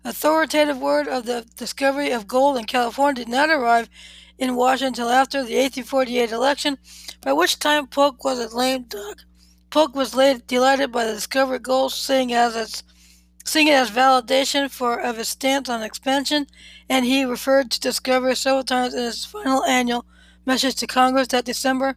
authoritative 0.04 0.78
word 0.78 1.08
of 1.08 1.26
the 1.26 1.46
discovery 1.56 2.10
of 2.10 2.26
gold 2.26 2.56
in 2.56 2.64
California 2.64 3.24
did 3.24 3.28
not 3.28 3.50
arrive 3.50 3.88
in 4.38 4.56
Washington 4.56 4.88
until 4.88 5.10
after 5.10 5.38
the 5.38 5.54
1848 5.54 6.32
election, 6.32 6.78
by 7.20 7.32
which 7.32 7.58
time 7.58 7.86
Polk 7.86 8.24
was 8.24 8.38
a 8.38 8.56
lame 8.56 8.84
duck. 8.84 9.18
Polk 9.70 9.94
was 9.94 10.10
delighted 10.10 10.92
by 10.92 11.04
the 11.04 11.14
discovery 11.14 11.56
of 11.56 11.62
gold, 11.62 11.92
seeing 11.92 12.32
as 12.32 12.56
its 12.56 12.82
seeing 13.44 13.66
it 13.66 13.72
as 13.72 13.90
validation 13.90 14.70
for 14.70 15.00
of 15.00 15.16
his 15.16 15.28
stance 15.28 15.68
on 15.68 15.82
expansion, 15.82 16.46
and 16.88 17.04
he 17.04 17.24
referred 17.24 17.70
to 17.70 17.80
discovery 17.80 18.36
several 18.36 18.62
times 18.62 18.94
in 18.94 19.02
his 19.02 19.24
final 19.24 19.64
annual 19.64 20.04
message 20.46 20.76
to 20.76 20.86
Congress 20.86 21.28
that 21.28 21.44
December 21.44 21.96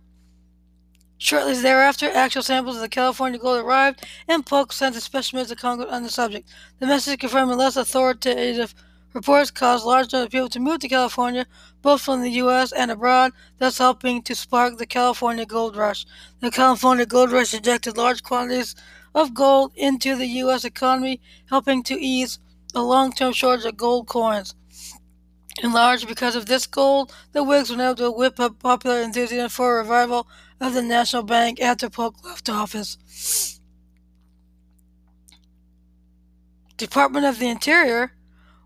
Shortly 1.17 1.53
thereafter, 1.53 2.11
actual 2.11 2.43
samples 2.43 2.75
of 2.75 2.81
the 2.81 2.89
California 2.89 3.39
gold 3.39 3.63
arrived, 3.63 4.05
and 4.27 4.45
Polk 4.45 4.73
sent 4.73 4.97
a 4.97 5.01
special 5.01 5.37
message 5.39 5.57
to 5.57 5.61
Congress 5.61 5.91
on 5.91 6.03
the 6.03 6.09
subject. 6.09 6.49
The 6.79 6.87
message 6.87 7.19
confirming 7.19 7.57
less 7.57 7.77
authoritative 7.77 8.75
reports 9.13 9.49
caused 9.49 9.85
large 9.85 10.11
numbers 10.11 10.25
of 10.25 10.31
people 10.31 10.49
to 10.49 10.59
move 10.59 10.79
to 10.79 10.89
California, 10.89 11.47
both 11.81 12.01
from 12.01 12.21
the 12.21 12.31
U.S. 12.31 12.73
and 12.73 12.91
abroad, 12.91 13.31
thus 13.59 13.77
helping 13.77 14.23
to 14.23 14.35
spark 14.35 14.77
the 14.77 14.85
California 14.85 15.45
gold 15.45 15.77
rush. 15.77 16.05
The 16.41 16.51
California 16.51 17.05
gold 17.05 17.31
rush 17.31 17.53
injected 17.53 17.97
large 17.97 18.21
quantities 18.21 18.75
of 19.15 19.33
gold 19.33 19.71
into 19.75 20.17
the 20.17 20.27
U.S. 20.27 20.65
economy, 20.65 21.21
helping 21.49 21.81
to 21.83 21.93
ease 21.93 22.39
a 22.75 22.83
long-term 22.83 23.31
shortage 23.31 23.65
of 23.65 23.77
gold 23.77 24.07
coins. 24.07 24.53
In 25.63 25.71
large 25.71 26.05
because 26.05 26.35
of 26.35 26.47
this 26.47 26.67
gold, 26.67 27.13
the 27.31 27.41
Whigs 27.41 27.69
were 27.69 27.81
able 27.81 27.95
to 27.95 28.11
whip 28.11 28.37
up 28.41 28.59
popular 28.59 29.01
enthusiasm 29.01 29.47
for 29.47 29.79
a 29.79 29.81
revival 29.81 30.27
of 30.59 30.73
the 30.73 30.81
National 30.81 31.23
Bank 31.23 31.59
after 31.59 31.89
Polk 31.89 32.23
left 32.23 32.49
office. 32.49 33.59
Department 36.77 37.25
of 37.25 37.39
the 37.39 37.47
Interior. 37.47 38.11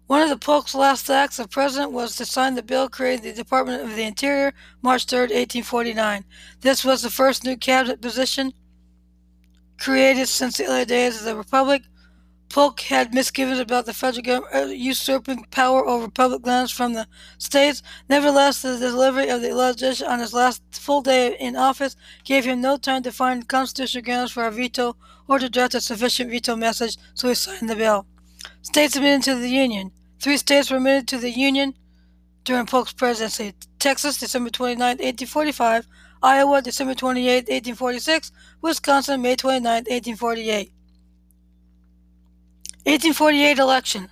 One 0.08 0.24
of 0.24 0.30
the 0.30 0.38
Polk's 0.38 0.74
last 0.74 1.08
acts 1.10 1.40
as 1.40 1.46
president 1.48 1.92
was 1.92 2.16
to 2.16 2.26
sign 2.26 2.56
the 2.56 2.64
bill 2.64 2.90
creating 2.90 3.24
the 3.24 3.34
Department 3.34 3.84
of 3.84 3.96
the 3.96 4.04
Interior 4.04 4.54
March 4.82 5.06
3, 5.06 5.20
1849. 5.20 6.26
This 6.62 6.84
was 6.84 7.04
the 7.04 7.12
first 7.12 7.44
new 7.44 7.56
cabinet 7.56 8.02
position 8.02 8.54
created 9.78 10.28
since 10.28 10.58
the 10.58 10.66
early 10.66 10.86
days 10.86 11.20
of 11.20 11.26
the 11.26 11.36
Republic. 11.36 11.84
Polk 12.50 12.80
had 12.82 13.14
misgivings 13.14 13.60
about 13.60 13.86
the 13.86 13.94
federal 13.94 14.24
government 14.24 14.56
uh, 14.56 14.74
usurping 14.74 15.46
power 15.52 15.86
over 15.86 16.10
public 16.10 16.46
lands 16.48 16.72
from 16.72 16.94
the 16.94 17.08
states. 17.38 17.84
Nevertheless, 18.10 18.64
the 18.64 18.78
delivery 18.80 19.30
of 19.30 19.42
the 19.42 19.54
legislation 19.54 20.08
on 20.08 20.20
his 20.20 20.34
last 20.34 20.64
full 20.72 21.02
day 21.02 21.38
in 21.40 21.56
office 21.56 21.96
gave 22.24 22.46
him 22.46 22.60
no 22.60 22.78
time 22.78 23.04
to 23.04 23.12
find 23.12 23.48
constitutional 23.48 24.04
grounds 24.04 24.32
for 24.32 24.46
a 24.46 24.52
veto 24.52 24.96
or 25.28 25.38
to 25.38 25.48
draft 25.48 25.76
a 25.76 25.82
sufficient 25.82 26.32
veto 26.32 26.56
message, 26.56 26.98
so 27.14 27.28
he 27.28 27.36
signed 27.36 27.70
the 27.70 27.76
bill. 27.76 28.08
States 28.64 28.96
admitted 28.96 29.24
to 29.24 29.36
the 29.36 29.50
Union. 29.50 29.92
Three 30.20 30.38
states 30.38 30.72
were 30.72 30.78
admitted 30.78 31.08
to 31.10 31.20
the 31.20 31.32
Union 31.32 31.76
during 32.46 32.66
Polk's 32.66 32.94
presidency 32.94 33.54
Texas, 33.78 34.18
December 34.18 34.50
29, 34.50 34.80
1845, 34.80 35.88
Iowa, 36.24 36.64
December 36.64 36.96
28, 36.96 37.48
1846, 37.48 38.32
Wisconsin, 38.62 39.22
May 39.22 39.36
29, 39.36 39.72
1848. 39.72 40.74
1848 42.86 43.60
election. 43.60 44.10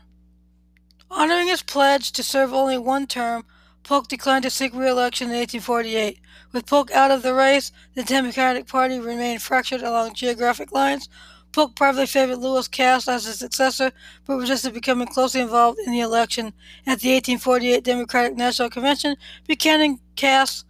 Honoring 1.10 1.48
his 1.48 1.64
pledge 1.64 2.12
to 2.12 2.22
serve 2.22 2.54
only 2.54 2.78
one 2.78 3.08
term, 3.08 3.46
Polk 3.84 4.10
declined 4.10 4.44
to 4.44 4.50
seek 4.50 4.74
re-election 4.74 5.30
in 5.30 5.38
1848. 5.38 6.20
With 6.52 6.66
Polk 6.66 6.92
out 6.92 7.10
of 7.10 7.24
the 7.24 7.34
race, 7.34 7.72
the 7.96 8.04
Democratic 8.04 8.68
Party 8.68 9.00
remained 9.00 9.42
fractured 9.42 9.82
along 9.82 10.16
geographic 10.16 10.74
lines. 10.74 11.08
Polk 11.54 11.78
privately 11.78 12.08
favored 12.08 12.40
Lewis 12.40 12.68
Cass 12.68 13.08
as 13.08 13.24
his 13.26 13.40
successor, 13.40 13.94
but 14.26 14.36
resisted 14.36 14.74
becoming 14.74 15.08
closely 15.08 15.40
involved 15.40 15.80
in 15.80 15.94
the 15.94 16.02
election. 16.02 16.48
At 16.86 17.00
the 17.00 17.14
1848 17.14 17.86
Democratic 17.86 18.36
National 18.36 18.70
Convention, 18.70 19.16
Buchanan, 19.48 20.00
Cass, 20.18 20.66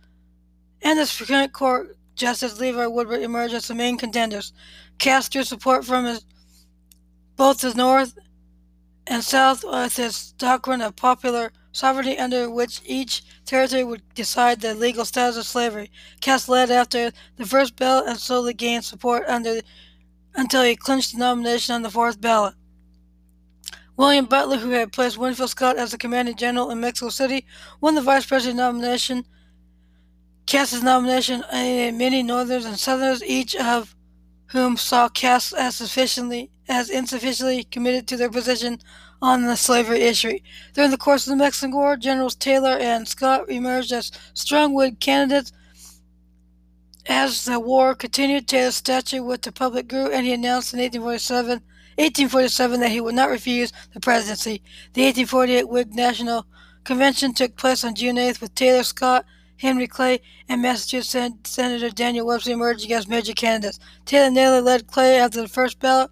and 0.84 1.00
the 1.00 1.08
Supreme 1.08 1.50
Court 1.50 1.98
Justice 2.16 2.60
Levi 2.60 2.86
Woodbury 2.86 3.24
emerged 3.24 3.56
as 3.56 3.68
the 3.68 3.74
main 3.74 3.98
contenders. 3.98 4.54
Cass 5.00 5.28
drew 5.30 5.44
support 5.44 5.84
from 5.84 6.06
his 6.06 6.24
both 7.38 7.62
the 7.62 7.74
North 7.74 8.18
and 9.06 9.24
South 9.24 9.64
with 9.64 9.98
its 10.00 10.34
doctrine 10.34 10.82
of 10.82 10.96
popular 10.96 11.54
sovereignty 11.72 12.18
under 12.18 12.50
which 12.50 12.82
each 12.86 13.24
territory 13.46 13.84
would 13.84 14.02
decide 14.16 14.60
the 14.60 14.74
legal 14.74 15.06
status 15.06 15.38
of 15.38 15.46
slavery. 15.46 15.92
Cass 16.20 16.50
led 16.50 16.72
after 16.72 17.12
the 17.38 17.46
first 17.46 17.76
ballot 17.78 18.10
and 18.10 18.20
slowly 18.20 18.54
gained 18.54 18.84
support 18.84 19.24
under, 19.28 19.62
until 20.36 20.64
he 20.64 20.76
clinched 20.76 21.14
the 21.14 21.20
nomination 21.20 21.76
on 21.76 21.84
the 21.84 21.92
fourth 21.92 22.20
ballot. 22.20 22.56
William 23.96 24.26
Butler, 24.26 24.58
who 24.58 24.72
had 24.72 24.92
placed 24.92 25.18
Winfield 25.18 25.50
Scott 25.52 25.78
as 25.78 25.92
the 25.92 25.98
commanding 25.98 26.36
general 26.36 26.70
in 26.72 26.80
Mexico 26.80 27.10
City, 27.10 27.46
won 27.80 27.96
the 27.96 28.02
vice 28.02 28.26
president 28.26 28.58
nomination. 28.58 29.26
Cass's 30.46 30.84
nomination 30.84 31.44
and 31.52 31.98
many 31.98 32.24
Northerners 32.24 32.66
and 32.66 32.80
Southerners, 32.80 33.24
each 33.24 33.56
of 33.56 33.96
whom 34.48 34.78
saw 34.78 35.10
Cass 35.10 35.54
as 35.54 35.76
sufficiently 35.76 36.52
as 36.68 36.90
insufficiently 36.90 37.64
committed 37.64 38.08
to 38.08 38.18
their 38.18 38.30
position 38.30 38.80
on 39.22 39.44
the 39.44 39.56
slavery 39.56 40.02
issue. 40.02 40.38
During 40.74 40.92
the 40.92 40.98
course 40.98 41.26
of 41.26 41.32
the 41.32 41.38
Mexican 41.38 41.72
War, 41.72 41.98
Generals 41.98 42.36
Taylor 42.36 42.78
and 42.78 43.08
Scott 43.08 43.50
emerged 43.50 43.92
as 43.92 44.12
strong 44.34 44.74
Whig 44.74 45.00
candidates. 45.00 45.52
As 47.08 47.46
the 47.46 47.60
war 47.60 47.96
continued, 47.96 48.48
Taylor's 48.48 48.76
stature 48.76 49.24
with 49.24 49.42
the 49.42 49.52
public 49.52 49.88
grew, 49.88 50.12
and 50.12 50.26
he 50.26 50.34
announced 50.34 50.74
in 50.74 50.80
1847, 50.80 51.62
1847 51.96 52.80
that 52.82 52.92
he 52.92 53.02
would 53.02 53.16
not 53.16 53.30
refuse 53.30 53.72
the 53.94 54.00
presidency. 54.00 54.62
The 54.94 55.04
1848 55.04 55.70
Whig 55.70 55.96
National 55.96 56.46
Convention 56.84 57.34
took 57.34 57.56
place 57.56 57.84
on 57.84 57.96
June 57.96 58.18
8th 58.18 58.40
with 58.40 58.56
Taylor, 58.56 58.84
Scott, 58.84 59.26
Henry 59.58 59.88
Clay, 59.88 60.22
and 60.48 60.62
Massachusetts 60.62 61.50
Senator 61.50 61.90
Daniel 61.90 62.28
Webster 62.28 62.52
emerged 62.52 62.90
as 62.92 63.08
major 63.08 63.34
candidates. 63.34 63.80
Taylor 64.06 64.30
narrowly 64.30 64.62
led 64.62 64.88
Clay 64.88 65.20
after 65.20 65.42
the 65.42 65.48
first 65.48 65.80
ballot, 65.80 66.12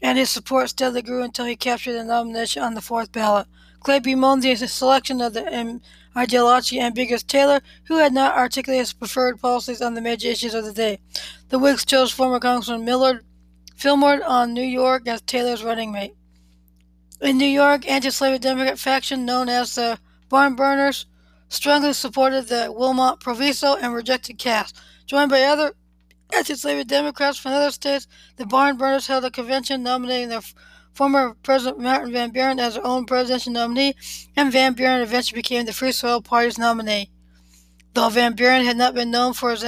and 0.00 0.18
his 0.18 0.30
support 0.30 0.70
steadily 0.70 1.02
grew 1.02 1.22
until 1.22 1.46
he 1.46 1.56
captured 1.56 1.94
the 1.94 2.04
nomination 2.04 2.62
on 2.62 2.74
the 2.74 2.80
fourth 2.80 3.12
ballot. 3.12 3.46
Clay 3.80 4.00
bemoaned 4.00 4.42
the 4.42 4.56
selection 4.56 5.20
of 5.20 5.34
the 5.34 5.80
ideologically 6.16 6.80
ambiguous 6.80 7.22
Taylor, 7.22 7.60
who 7.84 7.98
had 7.98 8.12
not 8.12 8.36
articulated 8.36 8.80
his 8.80 8.92
preferred 8.92 9.40
policies 9.40 9.80
on 9.80 9.94
the 9.94 10.00
major 10.00 10.28
issues 10.28 10.54
of 10.54 10.64
the 10.64 10.72
day. 10.72 10.98
The 11.48 11.58
Whigs 11.58 11.84
chose 11.84 12.10
former 12.10 12.40
Congressman 12.40 12.84
Millard 12.84 13.24
Fillmore 13.76 14.24
on 14.24 14.52
New 14.52 14.62
York 14.62 15.06
as 15.06 15.20
Taylor's 15.20 15.62
running 15.62 15.92
mate. 15.92 16.14
In 17.20 17.38
New 17.38 17.46
York, 17.46 17.88
anti-slavery 17.88 18.40
Democrat 18.40 18.78
faction 18.78 19.24
known 19.24 19.48
as 19.48 19.74
the 19.74 19.98
Barn 20.28 20.56
Burners 20.56 21.06
strongly 21.48 21.92
supported 21.92 22.48
the 22.48 22.72
Wilmot 22.72 23.20
Proviso 23.20 23.76
and 23.76 23.94
rejected 23.94 24.38
Cass. 24.38 24.72
Joined 25.06 25.30
by 25.30 25.42
other 25.42 25.74
anti-slavery 26.34 26.84
Democrats 26.84 27.38
from 27.38 27.52
other 27.52 27.70
states, 27.70 28.06
the 28.36 28.46
barn 28.46 28.76
burners 28.76 29.06
held 29.06 29.24
a 29.24 29.30
convention 29.30 29.82
nominating 29.82 30.28
their 30.28 30.42
former 30.94 31.34
President 31.42 31.80
Martin 31.80 32.12
Van 32.12 32.30
Buren 32.30 32.58
as 32.58 32.74
their 32.74 32.86
own 32.86 33.06
presidential 33.06 33.52
nominee, 33.52 33.94
and 34.36 34.52
Van 34.52 34.72
Buren 34.74 35.00
eventually 35.00 35.38
became 35.38 35.64
the 35.64 35.72
Free 35.72 35.92
Soil 35.92 36.20
Party's 36.20 36.58
nominee. 36.58 37.10
Though 37.94 38.08
Van 38.08 38.34
Buren 38.34 38.64
had 38.64 38.76
not 38.76 38.94
been 38.94 39.10
known 39.10 39.32
for 39.32 39.50
his 39.50 39.64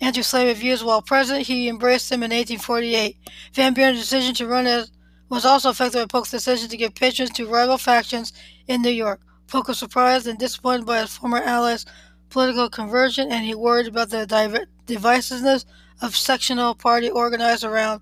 anti-slavery 0.00 0.54
views 0.54 0.82
while 0.82 1.00
president, 1.00 1.46
he 1.46 1.68
embraced 1.68 2.10
them 2.10 2.22
in 2.22 2.30
1848. 2.30 3.16
Van 3.54 3.74
Buren's 3.74 4.00
decision 4.00 4.34
to 4.34 4.46
run 4.46 4.66
as 4.66 4.90
was 5.28 5.46
also 5.46 5.70
affected 5.70 5.98
by 5.98 6.06
Polk's 6.06 6.30
decision 6.30 6.68
to 6.68 6.76
give 6.76 6.94
patrons 6.94 7.30
to 7.30 7.46
rival 7.46 7.78
factions 7.78 8.32
in 8.66 8.82
New 8.82 8.90
York. 8.90 9.20
Polk 9.46 9.68
was 9.68 9.78
surprised 9.78 10.26
and 10.26 10.38
disappointed 10.38 10.84
by 10.84 11.00
his 11.00 11.16
former 11.16 11.38
allies' 11.38 11.86
political 12.28 12.68
conversion, 12.68 13.30
and 13.32 13.44
he 13.44 13.54
worried 13.54 13.86
about 13.86 14.10
the 14.10 14.26
divisiveness 14.86 15.64
of 16.00 16.16
sectional 16.16 16.74
party 16.74 17.10
organized 17.10 17.64
around 17.64 18.00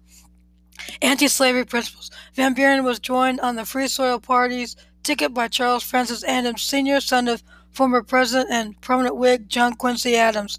anti-slavery 1.02 1.64
principles. 1.64 2.10
Van 2.34 2.54
Buren 2.54 2.84
was 2.84 2.98
joined 2.98 3.40
on 3.40 3.56
the 3.56 3.64
Free 3.64 3.88
Soil 3.88 4.18
Party's 4.18 4.76
ticket 5.02 5.34
by 5.34 5.48
Charles 5.48 5.82
Francis 5.82 6.24
Adams 6.24 6.62
Sr., 6.62 7.00
son 7.00 7.28
of 7.28 7.42
former 7.70 8.02
president 8.02 8.50
and 8.50 8.80
prominent 8.80 9.16
Whig 9.16 9.48
John 9.48 9.74
Quincy 9.74 10.16
Adams. 10.16 10.58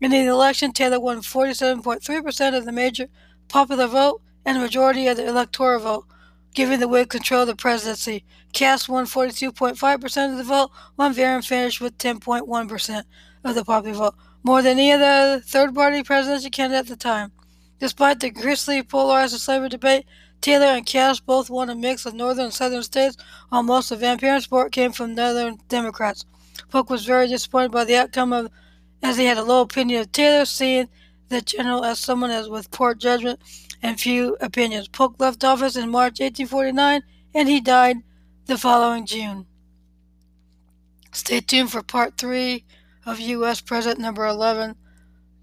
In 0.00 0.10
the 0.10 0.26
election, 0.26 0.72
Taylor 0.72 1.00
won 1.00 1.20
47.3% 1.20 2.56
of 2.56 2.64
the 2.64 2.72
major 2.72 3.08
popular 3.48 3.86
vote 3.86 4.22
and 4.44 4.56
a 4.56 4.60
majority 4.60 5.08
of 5.08 5.16
the 5.16 5.26
electoral 5.26 5.80
vote, 5.80 6.06
giving 6.54 6.80
the 6.80 6.88
Whig 6.88 7.08
control 7.08 7.42
of 7.42 7.48
the 7.48 7.56
presidency. 7.56 8.24
Cass 8.52 8.88
won 8.88 9.06
42.5% 9.06 10.30
of 10.30 10.38
the 10.38 10.44
vote, 10.44 10.70
while 10.96 11.12
Buren 11.12 11.42
finished 11.42 11.80
with 11.80 11.98
10.1% 11.98 13.02
of 13.44 13.54
the 13.54 13.64
popular 13.64 13.96
vote, 13.96 14.14
more 14.42 14.62
than 14.62 14.78
any 14.78 14.92
other 14.92 15.40
third-party 15.40 16.02
presidential 16.02 16.50
candidate 16.50 16.80
at 16.80 16.86
the 16.88 16.96
time. 16.96 17.32
Despite 17.80 18.20
the 18.20 18.30
grisly 18.30 18.82
polarized 18.82 19.38
slavery 19.40 19.68
debate, 19.68 20.04
Taylor 20.40 20.66
and 20.66 20.86
Cass 20.86 21.20
both 21.20 21.50
won 21.50 21.70
a 21.70 21.74
mix 21.74 22.06
of 22.06 22.14
northern 22.14 22.46
and 22.46 22.54
southern 22.54 22.82
states, 22.82 23.16
while 23.48 23.62
most 23.62 23.90
of 23.90 24.00
Van 24.00 24.18
Buren's 24.18 24.44
support 24.44 24.72
came 24.72 24.92
from 24.92 25.14
northern 25.14 25.58
Democrats. 25.68 26.24
Polk 26.70 26.90
was 26.90 27.04
very 27.04 27.28
disappointed 27.28 27.72
by 27.72 27.84
the 27.84 27.96
outcome 27.96 28.32
of, 28.32 28.50
as 29.02 29.16
he 29.16 29.26
had 29.26 29.38
a 29.38 29.42
low 29.42 29.62
opinion 29.62 30.00
of 30.00 30.12
Taylor, 30.12 30.44
seeing 30.44 30.88
the 31.28 31.40
general 31.40 31.84
as 31.84 31.98
someone 31.98 32.30
as 32.30 32.48
with 32.48 32.70
poor 32.70 32.94
judgment 32.94 33.40
and 33.82 34.00
few 34.00 34.36
opinions. 34.40 34.88
Polk 34.88 35.14
left 35.18 35.44
office 35.44 35.76
in 35.76 35.90
March 35.90 36.20
1849, 36.20 37.02
and 37.34 37.48
he 37.48 37.60
died 37.60 37.98
the 38.46 38.58
following 38.58 39.06
June. 39.06 39.46
Stay 41.12 41.40
tuned 41.40 41.70
for 41.70 41.82
part 41.82 42.16
three 42.16 42.64
of 43.06 43.20
U.S. 43.20 43.60
President 43.60 44.00
number 44.00 44.26
11, 44.26 44.74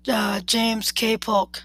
uh, 0.08 0.40
James 0.42 0.92
K. 0.92 1.18
Polk. 1.18 1.64